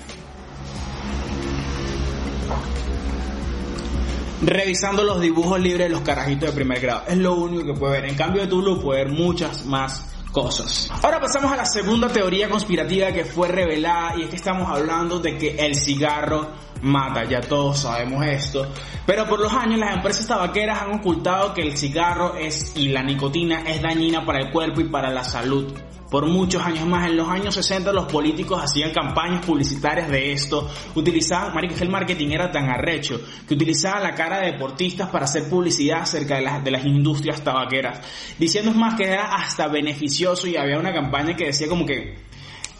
Revisando 4.42 5.02
los 5.02 5.20
dibujos 5.20 5.60
libres 5.60 5.88
de 5.88 5.90
los 5.90 6.00
carajitos 6.00 6.50
de 6.50 6.54
primer 6.54 6.80
grado. 6.80 7.04
Es 7.08 7.16
lo 7.16 7.34
único 7.34 7.64
que 7.64 7.78
puede 7.78 8.00
ver. 8.00 8.10
En 8.10 8.16
cambio 8.16 8.42
de 8.42 8.48
tu 8.48 8.60
luz 8.60 8.82
puede 8.82 9.04
ver 9.04 9.12
muchas 9.12 9.64
más 9.66 10.10
cosas. 10.32 10.90
Ahora 11.02 11.20
pasamos 11.20 11.50
a 11.52 11.56
la 11.56 11.64
segunda 11.64 12.08
teoría 12.08 12.48
conspirativa 12.48 13.12
que 13.12 13.24
fue 13.24 13.48
revelada 13.48 14.14
y 14.16 14.22
es 14.22 14.30
que 14.30 14.36
estamos 14.36 14.68
hablando 14.68 15.18
de 15.18 15.36
que 15.36 15.56
el 15.56 15.74
cigarro 15.74 16.48
mata, 16.82 17.24
ya 17.24 17.40
todos 17.40 17.80
sabemos 17.80 18.24
esto, 18.26 18.66
pero 19.06 19.26
por 19.26 19.40
los 19.40 19.52
años 19.52 19.78
las 19.78 19.96
empresas 19.96 20.26
tabaqueras 20.26 20.82
han 20.82 21.00
ocultado 21.00 21.54
que 21.54 21.62
el 21.62 21.76
cigarro 21.76 22.36
es 22.36 22.76
y 22.76 22.88
la 22.88 23.02
nicotina 23.02 23.60
es 23.66 23.82
dañina 23.82 24.24
para 24.24 24.40
el 24.40 24.50
cuerpo 24.50 24.80
y 24.80 24.84
para 24.84 25.10
la 25.10 25.24
salud. 25.24 25.72
Por 26.10 26.26
muchos 26.26 26.60
años 26.64 26.88
más. 26.88 27.08
En 27.08 27.16
los 27.16 27.28
años 27.28 27.54
60 27.54 27.92
los 27.92 28.06
políticos 28.06 28.60
hacían 28.60 28.90
campañas 28.90 29.46
publicitarias 29.46 30.08
de 30.08 30.32
esto, 30.32 30.68
utilizaban, 30.96 31.54
marico, 31.54 31.76
el 31.80 31.88
marketing 31.88 32.30
era 32.30 32.50
tan 32.50 32.68
arrecho, 32.68 33.20
que 33.46 33.54
utilizaban 33.54 34.02
la 34.02 34.14
cara 34.14 34.40
de 34.40 34.50
deportistas 34.50 35.08
para 35.08 35.26
hacer 35.26 35.48
publicidad 35.48 36.02
acerca 36.02 36.34
de 36.34 36.42
las, 36.42 36.64
de 36.64 36.70
las 36.72 36.84
industrias 36.84 37.44
tabaqueras, 37.44 38.00
diciendo 38.38 38.72
más 38.72 38.94
que 38.94 39.04
era 39.04 39.36
hasta 39.36 39.68
beneficioso 39.68 40.48
y 40.48 40.56
había 40.56 40.78
una 40.78 40.92
campaña 40.92 41.36
que 41.36 41.46
decía 41.46 41.68
como 41.68 41.86
que 41.86 42.16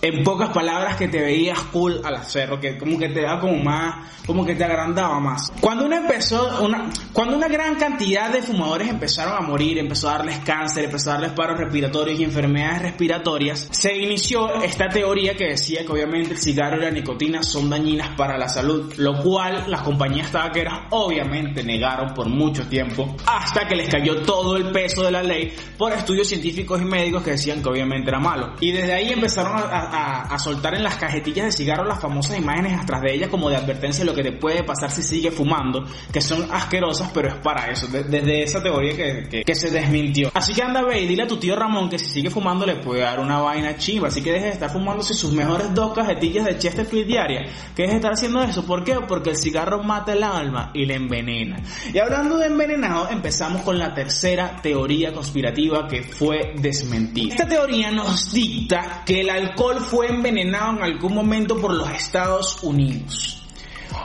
en 0.03 0.25
pocas 0.25 0.51
palabras 0.51 0.97
que 0.97 1.09
te 1.09 1.21
veías 1.21 1.59
cool 1.73 2.01
al 2.05 2.17
hacerlo, 2.17 2.59
que 2.59 2.79
como 2.79 2.99
que 2.99 3.09
te 3.09 3.23
da 3.23 3.39
como 3.39 3.57
más, 3.63 4.09
como 4.27 4.47
que 4.47 4.55
te 4.55 4.65
agrandaba 4.65 5.21
más. 5.21 5.53
Cuando 5.61 5.85
uno 5.85 5.97
empezó, 5.97 6.65
una, 6.65 6.91
cuando 7.13 7.37
una 7.37 7.49
gran 7.49 7.77
cantidad 7.77 8.31
de 8.31 8.43
fumadores 8.43 8.89
empezaron 8.89 9.35
a 9.37 9.47
morir, 9.47 9.79
empezó 9.79 10.09
a 10.09 10.19
darles 10.19 10.39
cáncer, 10.39 10.85
empezó 10.85 11.11
a 11.11 11.15
darles 11.15 11.33
paros 11.33 11.59
respiratorios 11.59 12.19
y 12.19 12.25
enfermedades 12.25 12.83
respiratorias, 12.83 13.69
se 13.71 13.97
inició 13.97 14.63
esta 14.63 14.89
teoría 14.89 15.37
que 15.37 15.49
decía 15.49 15.85
que 15.85 15.93
obviamente 15.93 16.33
el 16.33 16.39
cigarro 16.39 16.79
y 16.79 16.85
la 16.85 16.91
nicotina 16.91 17.43
son 17.43 17.69
dañinas 17.69 18.17
para 18.17 18.39
la 18.39 18.49
salud, 18.49 18.93
lo 18.97 19.23
cual 19.23 19.65
las 19.69 19.83
compañías 19.83 20.33
tabaqueras 20.33 20.87
obviamente 20.91 21.63
negaron 21.63 22.15
por 22.15 22.29
mucho 22.29 22.67
tiempo, 22.69 23.17
hasta 23.27 23.67
que 23.67 23.77
les 23.77 23.89
cayó 23.89 24.23
todo 24.23 24.57
el 24.57 24.71
peso 24.73 25.03
de 25.03 25.11
la 25.11 25.23
ley 25.23 25.53
por 25.77 25.93
estudios 25.93 26.29
científicos 26.29 26.81
y 26.81 26.85
médicos 26.85 27.23
que 27.23 27.33
decían 27.33 27.63
que 27.63 27.69
obviamente 27.69 28.09
era 28.09 28.19
malo. 28.19 28.55
Y 28.61 28.73
desde 28.73 28.95
ahí 28.95 29.13
empezaron 29.13 29.57
a 29.57 29.90
a, 29.90 29.90
soltar 30.39 30.75
en 30.75 30.83
las 30.83 30.97
cajetillas 30.97 31.47
de 31.47 31.53
cigarros 31.53 31.87
las 31.87 32.01
famosas 32.01 32.39
imágenes 32.39 32.79
atrás 32.81 33.03
de 33.03 33.15
ella 33.15 33.29
como 33.29 33.51
de 33.51 33.57
advertencia 33.57 34.05
de 34.05 34.11
lo 34.11 34.17
que 34.17 34.23
te 34.23 34.33
puede 34.33 34.65
pasar 34.65 34.91
si 34.91 35.03
sigue 35.03 35.31
fumando, 35.31 35.85
que 36.13 36.21
son 36.21 36.49
asquerosas, 36.51 37.11
pero 37.13 37.29
es 37.29 37.35
para 37.37 37.71
eso, 37.71 37.87
desde 37.89 38.43
esa 38.43 38.63
teoría 38.63 38.97
que, 38.97 39.45
que, 39.45 39.55
se 39.55 39.71
desmintió. 39.71 40.31
Así 40.35 40.55
que 40.55 40.63
anda 40.63 40.83
ve 40.83 41.03
y 41.03 41.07
dile 41.07 41.25
a 41.25 41.27
tu 41.27 41.37
tío 41.37 41.57
Ramón 41.57 41.91
que 41.91 41.99
si 41.99 42.07
sigue 42.07 42.31
fumando 42.31 42.65
le 42.65 42.77
puede 42.77 43.03
dar 43.03 43.21
una 43.21 43.39
vaina 43.39 43.77
chiva, 43.77 44.09
así 44.09 44.23
que 44.23 44.33
deje 44.33 44.47
de 44.47 44.53
estar 44.53 44.71
fumándose 44.71 45.15
sus 45.15 45.33
mejores 45.33 45.75
dos 45.75 45.93
cajetillas 45.93 46.47
de 46.47 46.59
Chesterfield 46.59 47.07
diaria, 47.07 47.47
que 47.75 47.87
de 47.87 47.97
estar 47.97 48.13
haciendo 48.13 48.43
eso, 48.43 48.65
¿por 48.65 48.85
qué? 48.85 48.95
Porque 49.07 49.31
el 49.31 49.37
cigarro 49.37 49.83
mata 49.83 50.13
el 50.13 50.23
alma 50.23 50.71
y 50.75 50.87
le 50.87 50.95
envenena. 50.95 51.61
Y 51.93 51.99
hablando 51.99 52.39
de 52.39 52.47
envenenado, 52.47 53.09
empezamos 53.11 53.63
con 53.63 53.79
la 53.79 53.95
tercera 53.95 54.61
teoría 54.63 55.13
conspirativa 55.13 55.87
que 55.89 56.03
fue 56.03 56.55
desmentida. 56.57 57.35
Esta 57.35 57.49
teoría 57.49 57.91
nos 57.91 58.33
dicta 58.33 59.03
que 59.05 59.21
el 59.21 59.31
alcohol 59.31 59.80
fue 59.81 60.09
envenenado 60.09 60.79
en 60.79 60.83
algún 60.85 61.15
momento 61.15 61.59
por 61.59 61.73
los 61.73 61.91
Estados 61.91 62.63
Unidos. 62.63 63.43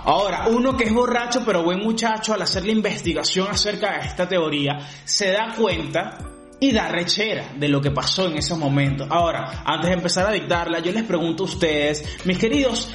Ahora, 0.05 0.47
uno 0.49 0.75
que 0.75 0.85
es 0.85 0.93
borracho 0.93 1.43
pero 1.45 1.63
buen 1.63 1.79
muchacho, 1.79 2.33
al 2.33 2.41
hacer 2.41 2.65
la 2.65 2.71
investigación 2.71 3.47
acerca 3.49 3.99
de 3.99 4.07
esta 4.07 4.27
teoría, 4.27 4.79
se 5.03 5.31
da 5.31 5.53
cuenta 5.57 6.17
y 6.59 6.71
da 6.71 6.87
rechera 6.87 7.53
de 7.57 7.67
lo 7.67 7.81
que 7.81 7.91
pasó 7.91 8.27
en 8.27 8.37
esos 8.37 8.57
momentos. 8.57 9.07
Ahora, 9.09 9.63
antes 9.65 9.89
de 9.89 9.95
empezar 9.95 10.27
a 10.27 10.31
dictarla, 10.31 10.79
yo 10.79 10.91
les 10.91 11.03
pregunto 11.03 11.43
a 11.43 11.47
ustedes, 11.47 12.25
mis 12.25 12.37
queridos 12.37 12.91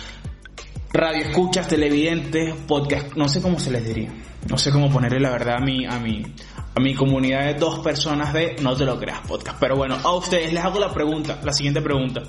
radio 0.93 1.25
escuchas, 1.25 1.69
televidentes, 1.69 2.55
podcast, 2.67 3.15
no 3.15 3.29
sé 3.29 3.41
cómo 3.41 3.59
se 3.59 3.71
les 3.71 3.87
diría. 3.87 4.13
No 4.49 4.57
sé 4.57 4.73
cómo 4.73 4.91
ponerle 4.91 5.21
la 5.21 5.31
verdad 5.31 5.57
a 5.59 5.65
mi, 5.65 5.85
a 5.87 5.99
mi, 5.99 6.23
a 6.75 6.81
mi 6.81 6.95
comunidad 6.95 7.45
de 7.45 7.55
dos 7.55 7.81
personas 7.81 8.33
de 8.33 8.57
No 8.63 8.75
te 8.75 8.85
lo 8.85 8.99
creas 8.99 9.21
podcast. 9.27 9.59
Pero 9.61 9.77
bueno, 9.77 9.97
a 10.03 10.15
ustedes 10.15 10.53
les 10.53 10.65
hago 10.65 10.81
la 10.81 10.93
pregunta, 10.93 11.39
la 11.45 11.53
siguiente 11.53 11.81
pregunta. 11.83 12.23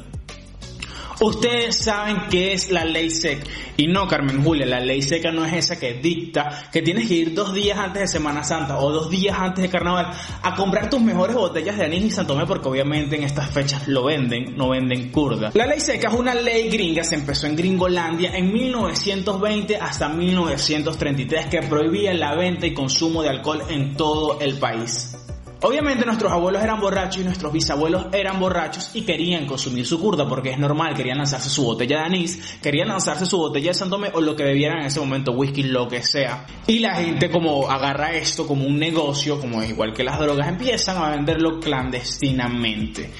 Ustedes 1.22 1.76
saben 1.76 2.24
qué 2.32 2.52
es 2.54 2.72
la 2.72 2.84
ley 2.84 3.12
seca. 3.12 3.46
Y 3.78 3.86
no, 3.86 4.08
Carmen 4.08 4.44
Julia, 4.44 4.66
la 4.66 4.80
ley 4.80 5.04
seca 5.04 5.32
no 5.32 5.46
es 5.46 5.54
esa 5.54 5.80
que 5.80 5.94
dicta 5.94 6.70
que 6.74 6.82
tienes 6.82 7.08
que 7.08 7.14
ir 7.14 7.36
dos 7.36 7.54
días 7.54 7.78
antes 7.78 8.02
de 8.02 8.08
Semana 8.08 8.44
Santa 8.44 8.80
o 8.80 8.92
dos 8.92 9.08
días 9.12 9.38
antes 9.38 9.62
de 9.62 9.70
Carnaval 9.70 10.12
a 10.42 10.56
comprar 10.56 10.90
tus 10.90 11.00
mejores 11.00 11.36
botellas 11.36 11.78
de 11.78 11.86
anís 11.86 12.06
y 12.06 12.10
santomé 12.10 12.48
porque 12.48 12.68
obviamente 12.68 13.18
en 13.18 13.24
estas 13.24 13.52
fechas 13.52 13.88
lo 13.88 14.06
venden, 14.06 14.58
no 14.58 14.70
venden 14.70 15.12
curda. 15.12 15.52
La 15.54 15.68
ley 15.68 15.80
seca 15.80 16.08
es 16.08 16.14
una 16.16 16.34
ley 16.34 16.70
gringa, 16.70 17.04
se 17.04 17.14
empezó 17.14 17.46
en 17.46 17.56
Gringolandia 17.56 18.36
en 18.36 18.52
1920 18.52 19.78
hasta 19.78 20.10
1933 20.10 21.46
que 21.46 21.62
prohibía 21.62 22.16
la 22.16 22.34
venta 22.34 22.66
y 22.66 22.74
consumo 22.74 23.22
de 23.22 23.30
alcohol 23.30 23.62
en 23.70 23.96
todo 23.96 24.40
el 24.40 24.58
país. 24.58 25.21
Obviamente 25.64 26.06
nuestros 26.06 26.32
abuelos 26.32 26.64
eran 26.64 26.80
borrachos 26.80 27.22
y 27.22 27.24
nuestros 27.24 27.54
bisabuelos 27.54 28.08
eran 28.14 28.40
borrachos 28.40 28.90
y 28.96 29.04
querían 29.04 29.46
consumir 29.46 29.86
su 29.86 30.00
curda 30.00 30.28
porque 30.28 30.50
es 30.50 30.58
normal, 30.58 30.96
querían 30.96 31.20
lanzarse 31.20 31.50
su 31.50 31.64
botella 31.64 32.00
de 32.00 32.06
anís, 32.06 32.58
querían 32.64 32.88
lanzarse 32.88 33.28
su 33.28 33.38
botella 33.38 33.68
de 33.68 33.74
santomé 33.76 34.10
o 34.12 34.22
lo 34.22 34.36
que 34.36 34.44
bebieran 34.44 34.80
en 34.80 34.88
ese 34.88 35.00
momento, 35.00 35.34
whisky, 35.34 35.62
lo 35.62 35.88
que 35.88 36.02
sea. 36.02 36.48
Y 36.66 36.80
la 36.80 36.96
gente 36.96 37.30
como 37.30 37.70
agarra 37.70 38.12
esto 38.14 38.48
como 38.48 38.66
un 38.66 38.80
negocio, 38.80 39.40
como 39.40 39.62
es 39.62 39.70
igual 39.70 39.94
que 39.94 40.04
las 40.04 40.18
drogas, 40.18 40.48
empiezan 40.48 40.98
a 40.98 41.12
venderlo 41.12 41.60
clandestinamente 41.60 43.12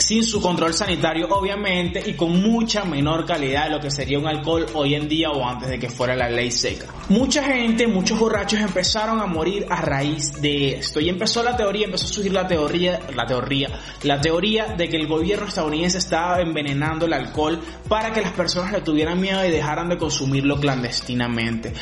sin 0.00 0.24
su 0.24 0.40
control 0.40 0.74
sanitario 0.74 1.28
obviamente 1.30 2.02
y 2.04 2.14
con 2.14 2.42
mucha 2.42 2.84
menor 2.84 3.26
calidad 3.26 3.64
de 3.64 3.70
lo 3.70 3.80
que 3.80 3.90
sería 3.90 4.18
un 4.18 4.26
alcohol 4.26 4.66
hoy 4.74 4.94
en 4.94 5.08
día 5.08 5.30
o 5.30 5.46
antes 5.46 5.68
de 5.68 5.78
que 5.78 5.88
fuera 5.88 6.16
la 6.16 6.28
ley 6.28 6.50
seca. 6.50 6.86
Mucha 7.10 7.44
gente, 7.44 7.86
muchos 7.86 8.18
borrachos 8.18 8.60
empezaron 8.60 9.20
a 9.20 9.26
morir 9.26 9.66
a 9.68 9.80
raíz 9.80 10.40
de 10.40 10.78
esto 10.78 11.00
y 11.00 11.08
empezó 11.08 11.42
la 11.42 11.56
teoría, 11.56 11.86
empezó 11.90 12.06
a 12.06 12.08
surgir 12.08 12.32
la 12.32 12.46
teoría, 12.46 13.00
la 13.14 13.26
teoría, 13.26 13.68
la 14.04 14.20
teoría 14.20 14.66
de 14.76 14.88
que 14.88 14.96
el 14.96 15.06
gobierno 15.06 15.46
estadounidense 15.46 15.98
estaba 15.98 16.40
envenenando 16.40 17.06
el 17.06 17.12
alcohol 17.12 17.60
para 17.88 18.12
que 18.12 18.22
las 18.22 18.32
personas 18.32 18.72
le 18.72 18.80
tuvieran 18.80 19.20
miedo 19.20 19.44
y 19.44 19.50
dejaran 19.50 19.88
de 19.88 19.98
consumirlo 19.98 20.56
clandestinamente. 20.58 21.72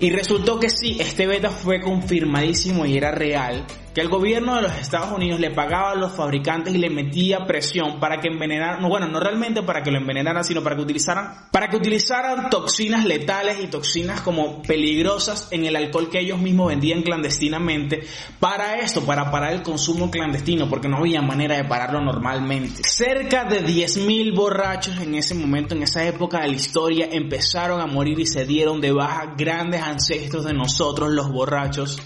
Y 0.00 0.10
resultó 0.10 0.60
que 0.60 0.70
sí, 0.70 0.96
este 1.00 1.26
beta 1.26 1.50
fue 1.50 1.80
confirmadísimo 1.80 2.86
y 2.86 2.96
era 2.96 3.10
real 3.10 3.66
que 3.94 4.00
el 4.00 4.08
gobierno 4.08 4.56
de 4.56 4.62
los 4.62 4.72
Estados 4.76 5.12
Unidos 5.12 5.40
le 5.40 5.50
pagaba 5.50 5.92
a 5.92 5.94
los 5.94 6.12
fabricantes 6.12 6.74
y 6.74 6.78
le 6.78 6.90
metía 6.90 7.46
presión 7.46 8.00
para 8.00 8.20
que 8.20 8.28
envenenaran, 8.28 8.80
no, 8.80 8.88
bueno, 8.88 9.06
no 9.08 9.20
realmente 9.20 9.62
para 9.62 9.82
que 9.82 9.90
lo 9.90 9.98
envenenaran, 9.98 10.44
sino 10.44 10.62
para 10.62 10.76
que 10.76 10.82
utilizaran, 10.82 11.48
para 11.50 11.68
que 11.68 11.76
utilizaran 11.76 12.50
toxinas 12.50 13.04
letales 13.04 13.58
y 13.62 13.66
toxinas 13.68 14.20
como 14.20 14.62
peligrosas 14.62 15.48
en 15.50 15.64
el 15.64 15.76
alcohol 15.76 16.10
que 16.10 16.20
ellos 16.20 16.38
mismos 16.38 16.68
vendían 16.68 17.02
clandestinamente 17.02 18.06
para 18.38 18.78
esto, 18.78 19.04
para 19.04 19.30
parar 19.30 19.52
el 19.52 19.62
consumo 19.62 20.10
clandestino, 20.10 20.68
porque 20.68 20.88
no 20.88 20.98
había 20.98 21.22
manera 21.22 21.56
de 21.56 21.64
pararlo 21.64 22.00
normalmente. 22.00 22.82
Cerca 22.84 23.44
de 23.44 23.64
10.000 23.64 24.34
borrachos 24.34 25.00
en 25.00 25.14
ese 25.14 25.34
momento, 25.34 25.74
en 25.74 25.82
esa 25.82 26.04
época 26.04 26.40
de 26.40 26.48
la 26.48 26.54
historia, 26.54 27.08
empezaron 27.10 27.80
a 27.80 27.86
morir 27.86 28.18
y 28.20 28.26
se 28.26 28.44
dieron 28.44 28.80
de 28.80 28.92
baja 28.92 29.34
grandes 29.36 29.82
ancestros 29.82 30.44
de 30.44 30.52
nosotros, 30.52 31.10
los 31.10 31.30
borrachos, 31.30 31.98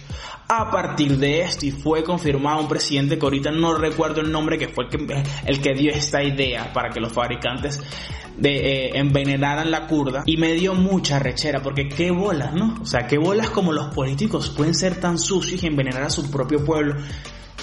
a 0.55 0.71
partir 0.71 1.17
de 1.17 1.41
esto 1.41 1.65
y 1.65 1.71
fue 1.71 2.05
confirmado 2.05 2.61
un 2.61 2.69
presidente 2.69 3.19
que 3.19 3.25
ahorita 3.25 3.51
no 3.51 3.75
recuerdo 3.75 4.21
el 4.21 4.31
nombre 4.31 4.59
que 4.59 4.69
fue 4.69 4.85
el 5.47 5.61
que, 5.63 5.73
dio 5.73 5.91
esta 5.91 6.23
idea 6.23 6.73
para 6.75 6.91
que 6.91 7.01
los 7.01 7.11
fabricantes 7.11 7.81
de, 8.37 8.51
eh, 8.57 8.91
envenenaran 8.95 9.71
la 9.71 9.87
curda 9.87 10.25
y 10.27 10.37
me 10.37 10.53
dio 10.53 10.75
mucha 10.75 11.19
rechera 11.19 11.63
porque 11.63 11.89
qué 11.89 12.11
bolas, 12.11 12.53
¿no? 12.53 12.77
O 12.83 12.85
sea, 12.85 13.07
qué 13.07 13.17
bolas 13.17 13.49
como 13.49 13.73
los 13.73 13.95
políticos 13.95 14.51
pueden 14.55 14.75
ser 14.75 15.01
tan 15.01 15.19
sucios 15.19 15.63
y 15.63 15.67
envenenar 15.67 16.03
a 16.03 16.11
su 16.11 16.31
propio 16.31 16.63
pueblo 16.65 16.97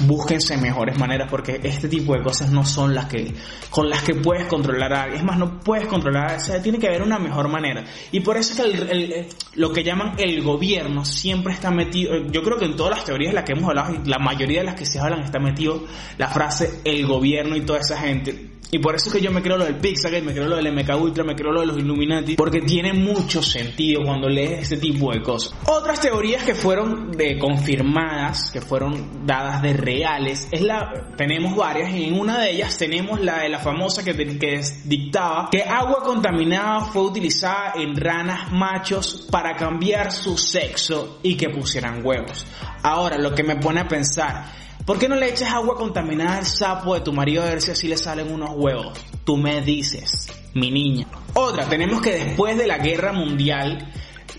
búsquense 0.02 0.58
mejores 0.58 0.98
maneras 0.98 1.28
porque 1.30 1.60
este 1.64 1.88
tipo 1.88 2.14
de 2.14 2.22
cosas 2.22 2.52
no 2.52 2.66
son 2.66 2.94
las 2.96 3.06
que 3.06 3.34
con 3.70 3.90
las 3.90 4.04
que 4.04 4.16
puedes 4.16 4.48
controlar 4.48 4.94
a 4.94 5.04
alguien. 5.04 5.20
Es 5.20 5.26
más, 5.26 5.38
no 5.38 5.60
puedes 5.60 5.88
controlar, 5.88 6.38
o 6.38 6.40
sea, 6.40 6.62
tiene 6.62 6.80
que 6.80 6.88
haber 6.88 7.02
una 7.02 7.20
mejor 7.20 7.48
manera. 7.50 7.84
Y 8.12 8.20
por 8.22 8.38
eso 8.38 8.54
es 8.64 8.86
que 8.86 9.30
lo 9.56 9.72
que 9.72 9.84
llaman 9.84 10.16
el 10.18 10.42
gobierno 10.44 11.06
siempre 11.06 11.54
está 11.54 11.72
metido, 11.72 12.16
yo 12.32 12.42
creo 12.42 12.58
que 12.58 12.66
en 12.66 12.76
todas 12.76 12.98
las 12.98 13.06
teorías 13.06 13.32
de 13.32 13.36
las 13.36 13.44
que 13.44 13.54
hemos 13.54 13.70
hablado, 13.70 13.96
la 14.06 14.20
mayoría 14.20 14.60
de 14.60 14.66
las 14.66 14.76
que 14.76 14.86
se 14.86 15.00
hablan 15.00 15.22
está 15.22 15.40
metido 15.40 15.86
la 16.18 16.28
frase 16.28 16.82
el 16.84 17.06
gobierno 17.06 17.56
y 17.56 17.62
toda 17.62 17.80
esa 17.80 17.98
gente 17.98 18.49
y 18.72 18.80
por 18.80 18.96
eso 18.96 19.08
es 19.08 19.16
que 19.16 19.22
yo 19.22 19.32
me 19.32 19.42
creo 19.42 19.58
lo 19.58 19.66
del 19.66 19.76
Pixagate, 19.76 20.22
me 20.22 20.34
creo 20.34 20.48
lo 20.48 20.56
del 20.56 20.72
MK 20.72 20.96
Ultra, 21.02 21.24
me 21.24 21.36
creo 21.36 21.52
lo 21.52 21.62
de 21.62 21.68
los 21.68 21.78
Illuminati, 21.78 22.36
porque 22.36 22.62
tiene 22.62 22.94
mucho 22.94 23.42
sentido 23.42 24.04
cuando 24.04 24.30
lees 24.30 24.64
este 24.64 24.78
tipo 24.78 25.12
de 25.12 25.22
cosas. 25.22 25.54
Otras 25.66 26.00
teorías 26.00 26.44
que 26.44 26.54
fueron 26.54 27.12
de 27.12 27.40
confirmadas, 27.40 28.52
que 28.52 28.62
fueron 28.62 29.26
dadas 29.26 29.62
de 29.62 29.74
reales, 29.74 30.48
es 30.52 30.62
la 30.62 31.10
tenemos 31.18 31.56
varias 31.56 31.92
y 31.96 32.06
en 32.06 32.20
una 32.20 32.40
de 32.40 32.52
ellas 32.52 32.78
tenemos 32.78 33.20
la 33.20 33.40
de 33.40 33.50
la 33.50 33.60
famosa 33.60 34.04
que, 34.04 34.14
que 34.16 34.62
dictaba 34.86 35.50
que 35.52 35.64
agua 35.64 36.04
contaminada 36.04 36.82
fue 36.82 37.04
utilizada 37.04 37.74
en 37.76 37.96
ranas 37.96 38.52
machos 38.52 39.28
para 39.32 39.56
cambiar 39.56 40.12
su 40.12 40.38
sexo 40.38 41.20
y 41.24 41.36
que 41.36 41.50
pusieran 41.50 42.06
huevos. 42.06 42.46
Ahora, 42.84 43.18
lo 43.18 43.34
que 43.34 43.44
me 43.44 43.56
pone 43.56 43.82
a 43.82 43.88
pensar, 43.88 44.46
¿Por 44.90 44.98
qué 44.98 45.08
no 45.08 45.18
le 45.18 45.30
echas 45.30 45.54
agua 45.54 45.76
contaminada 45.76 46.40
al 46.40 46.48
sapo 46.48 46.96
de 46.96 47.02
tu 47.02 47.14
marido 47.14 47.44
a 47.44 47.46
ver 47.46 47.62
si 47.62 47.70
así 47.70 47.88
le 47.88 47.96
salen 47.96 48.34
unos 48.34 48.50
huevos? 48.56 49.00
Tú 49.24 49.38
me 49.38 49.62
dices, 49.62 50.26
mi 50.56 50.72
niña. 50.72 51.06
Otra, 51.36 51.70
tenemos 51.70 52.02
que 52.02 52.10
después 52.10 52.58
de 52.58 52.66
la 52.66 52.80
guerra 52.80 53.14
mundial, 53.14 53.88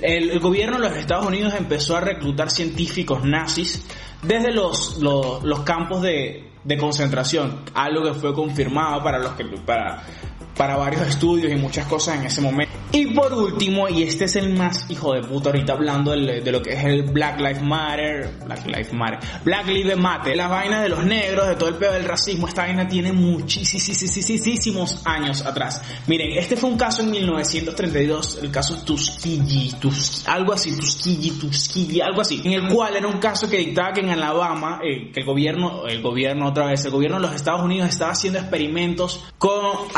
el, 0.03 0.41
gobierno 0.41 0.79
de 0.79 0.89
los 0.89 0.99
Estados 0.99 1.25
Unidos 1.25 1.55
empezó 1.57 1.97
a 1.97 2.01
reclutar 2.01 2.51
científicos 2.51 3.23
nazis 3.23 3.87
desde 4.25 4.53
los, 4.53 4.99
los, 4.99 5.61
campos 5.61 6.03
de, 6.03 6.51
de, 6.65 6.77
concentración, 6.77 7.61
algo 7.73 8.03
que 8.03 8.15
fue 8.15 8.35
confirmado 8.35 9.05
para 9.05 9.21
los 9.21 9.35
que 9.35 9.45
para 9.65 10.03
para 10.61 10.77
varios 10.77 11.01
estudios 11.09 11.51
y 11.51 11.57
muchas 11.57 11.87
cosas 11.87 12.19
en 12.19 12.27
ese 12.27 12.43
momento. 12.43 12.71
Y 12.93 13.15
por 13.15 13.33
último, 13.33 13.89
y 13.89 14.03
este 14.03 14.27
es 14.27 14.37
el 14.37 14.53
más 14.53 14.85
hijo 14.91 15.15
de 15.15 15.23
puta 15.23 15.49
ahorita 15.49 15.73
hablando 15.73 16.11
de, 16.11 16.53
lo 16.53 16.61
que 16.61 16.75
es 16.75 16.85
el 16.85 17.05
Black 17.05 17.39
Lives 17.39 17.63
Matter, 17.63 18.31
Black 18.45 18.67
Lives 18.67 18.93
Matter, 18.93 19.19
Black 19.43 19.67
Lives 19.69 19.97
Matter, 19.97 20.37
la 20.37 20.49
vaina 20.49 20.83
de 20.83 20.91
los 20.91 21.03
negros, 21.03 21.49
de 21.49 21.55
todo 21.55 21.71
el 21.71 21.77
pedo 21.77 21.93
del 21.93 22.05
racismo, 22.05 22.47
esta 22.47 22.63
vaina 22.63 22.87
tiene 22.87 23.11
muchísimos 23.11 25.01
años 25.07 25.47
atrás. 25.47 25.83
Miren, 26.09 26.37
este 26.37 26.57
fue 26.57 26.69
un 26.69 26.77
caso 26.77 27.01
en 27.03 27.11
1932, 27.13 28.41
el 28.43 28.51
caso 28.51 28.83
Tuskegee, 28.85 29.73
algo 30.27 30.53
así, 30.53 30.77
Tuskegee, 30.77 31.39
Tuskegee, 31.41 32.03
algo 32.03 32.21
así, 32.21 32.43
en 32.45 32.53
el 32.53 32.69
cual 32.69 32.97
era 32.97 33.07
un 33.07 33.19
caso 33.19 33.49
que 33.49 33.57
dictaba 33.57 33.95
que 33.95 34.01
en 34.01 34.11
Alabama, 34.11 34.81
eh, 34.85 35.11
que 35.11 35.21
el 35.21 35.27
gobierno, 35.27 35.87
el 35.87 36.03
gobierno 36.03 36.49
otra 36.49 36.67
vez, 36.67 36.85
el 36.85 36.91
gobierno 36.91 37.19
de 37.19 37.29
los 37.29 37.35
Estados 37.35 37.63
Unidos 37.63 37.89
estaba 37.89 38.13
haciendo 38.13 38.41
experimentos 38.41 39.25
con 39.39 39.89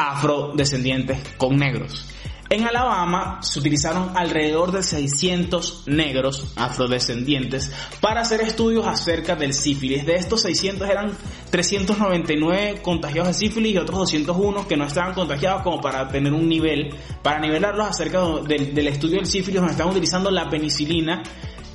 afrodescendientes, 0.52 1.18
con 1.36 1.56
negros. 1.56 2.06
En 2.50 2.64
Alabama 2.64 3.38
se 3.40 3.60
utilizaron 3.60 4.12
alrededor 4.14 4.72
de 4.72 4.82
600 4.82 5.84
negros 5.86 6.52
afrodescendientes 6.56 7.72
para 8.02 8.20
hacer 8.20 8.42
estudios 8.42 8.86
acerca 8.86 9.34
del 9.36 9.54
sífilis. 9.54 10.04
De 10.04 10.16
estos 10.16 10.42
600 10.42 10.86
eran 10.86 11.12
399 11.50 12.82
contagiados 12.82 13.28
de 13.28 13.34
sífilis 13.46 13.72
y 13.72 13.78
otros 13.78 14.00
201 14.00 14.68
que 14.68 14.76
no 14.76 14.84
estaban 14.84 15.14
contagiados 15.14 15.62
como 15.62 15.80
para 15.80 16.06
tener 16.08 16.34
un 16.34 16.46
nivel, 16.46 16.94
para 17.22 17.40
nivelarlos 17.40 17.88
acerca 17.88 18.20
del, 18.46 18.86
estudio 18.86 19.16
del 19.16 19.26
sífilis 19.26 19.60
donde 19.60 19.72
estaban 19.72 19.92
utilizando 19.92 20.30
la 20.30 20.50
penicilina 20.50 21.22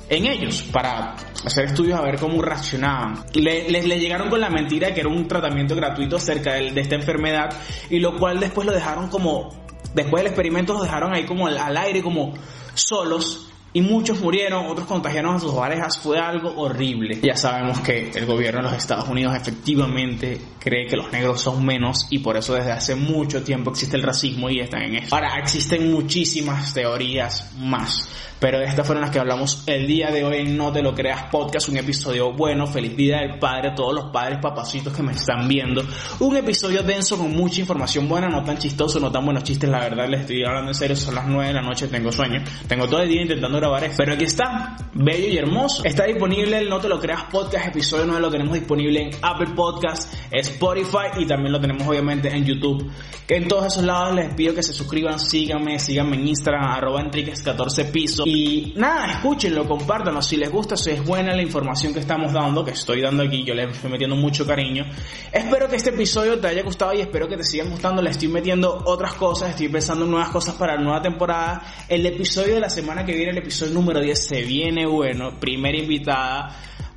en 0.08 0.26
ellos 0.26 0.62
para 0.72 1.14
hacer 1.44 1.66
estudios 1.66 1.98
a 1.98 2.02
ver 2.02 2.18
cómo 2.18 2.40
reaccionaban. 2.40 3.24
Les 3.34 3.70
le, 3.70 4.00
llegaron 4.00 4.28
con 4.30 4.40
la 4.40 4.50
mentira 4.50 4.94
que 4.94 5.00
era 5.00 5.08
un 5.08 5.28
tratamiento 5.28 5.74
gratuito 5.74 6.16
acerca 6.16 6.54
de, 6.54 6.72
de 6.72 6.80
esta 6.80 6.94
enfermedad 6.94 7.50
y 7.90 7.98
lo 7.98 8.16
cual 8.16 8.40
después 8.40 8.66
lo 8.66 8.72
dejaron 8.72 9.08
como, 9.08 9.50
después 9.94 10.22
del 10.22 10.28
experimento 10.28 10.72
los 10.72 10.82
dejaron 10.82 11.14
ahí 11.14 11.24
como 11.24 11.46
al, 11.46 11.76
aire, 11.76 12.02
como 12.02 12.34
solos 12.74 13.50
y 13.70 13.82
muchos 13.82 14.20
murieron, 14.20 14.66
otros 14.66 14.86
contagiaron 14.86 15.36
a 15.36 15.40
sus 15.40 15.52
parejas, 15.52 15.98
fue 15.98 16.18
algo 16.18 16.54
horrible. 16.56 17.20
Ya 17.22 17.36
sabemos 17.36 17.80
que 17.80 18.10
el 18.14 18.24
gobierno 18.24 18.62
de 18.62 18.68
los 18.68 18.78
Estados 18.78 19.06
Unidos 19.08 19.36
efectivamente 19.36 20.40
cree 20.58 20.86
que 20.86 20.96
los 20.96 21.12
negros 21.12 21.42
son 21.42 21.64
menos 21.66 22.06
y 22.10 22.20
por 22.20 22.38
eso 22.38 22.54
desde 22.54 22.72
hace 22.72 22.94
mucho 22.94 23.42
tiempo 23.42 23.70
existe 23.70 23.96
el 23.96 24.02
racismo 24.02 24.48
y 24.48 24.60
están 24.60 24.82
en 24.82 24.96
eso. 24.96 25.14
Ahora, 25.14 25.38
existen 25.38 25.92
muchísimas 25.92 26.72
teorías 26.72 27.52
más 27.58 28.08
pero 28.40 28.60
estas 28.60 28.86
fueron 28.86 29.02
las 29.02 29.10
que 29.10 29.18
hablamos 29.18 29.64
el 29.66 29.86
día 29.86 30.10
de 30.10 30.24
hoy 30.24 30.36
en 30.38 30.56
No 30.56 30.72
Te 30.72 30.82
Lo 30.82 30.94
Creas 30.94 31.24
Podcast, 31.24 31.68
un 31.68 31.76
episodio 31.76 32.32
bueno, 32.32 32.66
feliz 32.66 32.96
día 32.96 33.18
del 33.18 33.38
padre, 33.38 33.72
todos 33.74 33.94
los 33.94 34.12
padres 34.12 34.38
papacitos 34.40 34.94
que 34.94 35.02
me 35.02 35.12
están 35.12 35.48
viendo, 35.48 35.82
un 36.20 36.36
episodio 36.36 36.82
denso 36.82 37.18
con 37.18 37.32
mucha 37.32 37.60
información 37.60 38.08
buena, 38.08 38.28
no 38.28 38.44
tan 38.44 38.58
chistoso, 38.58 39.00
no 39.00 39.10
tan 39.10 39.24
buenos 39.24 39.42
chistes, 39.42 39.68
la 39.68 39.80
verdad 39.80 40.08
les 40.08 40.20
estoy 40.20 40.44
hablando 40.44 40.70
en 40.70 40.74
serio, 40.74 40.96
son 40.96 41.14
las 41.14 41.26
9 41.26 41.48
de 41.48 41.54
la 41.54 41.62
noche, 41.62 41.88
tengo 41.88 42.12
sueño, 42.12 42.42
tengo 42.68 42.86
todo 42.86 43.02
el 43.02 43.08
día 43.08 43.22
intentando 43.22 43.58
grabar 43.58 43.84
esto, 43.84 43.96
pero 43.98 44.14
aquí 44.14 44.24
está, 44.24 44.76
bello 44.94 45.28
y 45.28 45.36
hermoso, 45.36 45.84
está 45.84 46.04
disponible 46.04 46.58
el 46.58 46.68
No 46.68 46.78
Te 46.78 46.88
Lo 46.88 47.00
Creas 47.00 47.24
Podcast, 47.24 47.66
episodio 47.68 48.04
9 48.06 48.20
lo 48.20 48.30
tenemos 48.30 48.54
disponible 48.54 49.02
en 49.02 49.10
Apple 49.22 49.50
Podcast, 49.56 50.14
Spotify 50.30 51.18
y 51.18 51.26
también 51.26 51.52
lo 51.52 51.60
tenemos 51.60 51.86
obviamente 51.86 52.28
en 52.28 52.44
YouTube, 52.44 52.90
que 53.26 53.36
en 53.36 53.48
todos 53.48 53.66
esos 53.66 53.84
lados 53.84 54.14
les 54.14 54.32
pido 54.34 54.54
que 54.54 54.62
se 54.62 54.72
suscriban, 54.72 55.18
síganme, 55.18 55.78
síganme 55.78 56.16
en 56.16 56.28
Instagram, 56.28 56.64
arroba 56.64 57.02
enriquez14 57.02 57.90
piso, 57.90 58.24
y 58.30 58.74
nada, 58.76 59.12
escúchenlo, 59.12 59.66
compártanlo. 59.66 60.20
Si 60.20 60.36
les 60.36 60.50
gusta, 60.50 60.76
si 60.76 60.90
es 60.90 61.02
buena 61.02 61.34
la 61.34 61.40
información 61.40 61.94
que 61.94 62.00
estamos 62.00 62.30
dando, 62.30 62.62
que 62.62 62.72
estoy 62.72 63.00
dando 63.00 63.22
aquí, 63.22 63.42
yo 63.42 63.54
le 63.54 63.64
estoy 63.64 63.90
metiendo 63.90 64.16
mucho 64.16 64.44
cariño. 64.44 64.84
Espero 65.32 65.66
que 65.66 65.76
este 65.76 65.88
episodio 65.88 66.38
te 66.38 66.48
haya 66.48 66.62
gustado 66.62 66.92
y 66.92 67.00
espero 67.00 67.26
que 67.26 67.38
te 67.38 67.42
sigan 67.42 67.70
gustando. 67.70 68.02
Le 68.02 68.10
estoy 68.10 68.28
metiendo 68.28 68.82
otras 68.84 69.14
cosas, 69.14 69.48
estoy 69.48 69.70
pensando 69.70 70.04
en 70.04 70.10
nuevas 70.10 70.28
cosas 70.28 70.56
para 70.56 70.74
la 70.74 70.82
nueva 70.82 71.00
temporada. 71.00 71.62
El 71.88 72.04
episodio 72.04 72.56
de 72.56 72.60
la 72.60 72.68
semana 72.68 73.02
que 73.02 73.14
viene, 73.14 73.30
el 73.30 73.38
episodio 73.38 73.72
número 73.72 73.98
10, 73.98 74.26
se 74.28 74.42
viene 74.42 74.86
bueno. 74.86 75.40
Primera 75.40 75.78
invitada. 75.78 76.54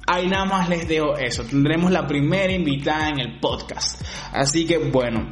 Ahí 0.08 0.28
nada 0.28 0.44
más 0.44 0.68
les 0.68 0.86
dejo 0.86 1.16
eso. 1.16 1.46
Tendremos 1.46 1.94
la 1.94 2.06
primera 2.06 2.52
invitada 2.52 3.08
en 3.08 3.22
el 3.22 3.40
podcast. 3.40 4.02
Así 4.34 4.66
que 4.66 4.80
bueno, 4.80 5.30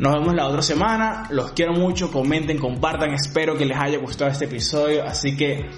nos 0.00 0.14
vemos 0.14 0.34
la 0.34 0.48
otra 0.48 0.62
semana. 0.62 1.28
Los 1.30 1.52
quiero 1.52 1.74
mucho. 1.74 2.10
Comenten, 2.10 2.58
compartan. 2.58 3.12
Espero 3.12 3.54
que 3.56 3.66
les 3.66 3.78
haya 3.78 3.98
gustado 3.98 4.30
este 4.30 4.46
episodio. 4.46 5.04
Así 5.04 5.36
que 5.36 5.68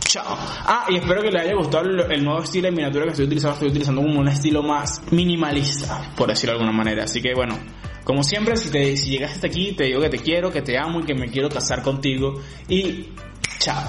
Chao. 0.00 0.36
Ah, 0.38 0.86
y 0.88 0.96
espero 0.96 1.20
que 1.20 1.32
les 1.32 1.42
haya 1.42 1.54
gustado 1.56 1.84
el, 1.84 2.24
nuevo 2.24 2.40
estilo 2.40 2.66
de 2.66 2.70
miniatura 2.70 3.04
que 3.04 3.10
estoy 3.10 3.26
utilizando. 3.26 3.54
Estoy 3.54 3.68
utilizando 3.70 4.02
como 4.02 4.20
un 4.20 4.28
estilo 4.28 4.62
más 4.62 5.02
minimalista, 5.10 6.12
por 6.16 6.28
decirlo 6.28 6.52
de 6.52 6.60
alguna 6.60 6.76
manera. 6.76 7.04
Así 7.04 7.20
que 7.20 7.34
bueno, 7.34 7.58
como 8.04 8.22
siempre, 8.22 8.56
si, 8.56 8.70
te, 8.70 8.96
si 8.96 9.10
llegaste 9.10 9.34
hasta 9.34 9.46
aquí, 9.48 9.72
te 9.72 9.84
digo 9.84 10.00
que 10.00 10.10
te 10.10 10.18
quiero, 10.18 10.52
que 10.52 10.62
te 10.62 10.78
amo 10.78 11.00
y 11.00 11.04
que 11.04 11.14
me 11.14 11.28
quiero 11.28 11.48
casar 11.48 11.82
contigo. 11.82 12.40
Y 12.68 13.08
chao. 13.58 13.88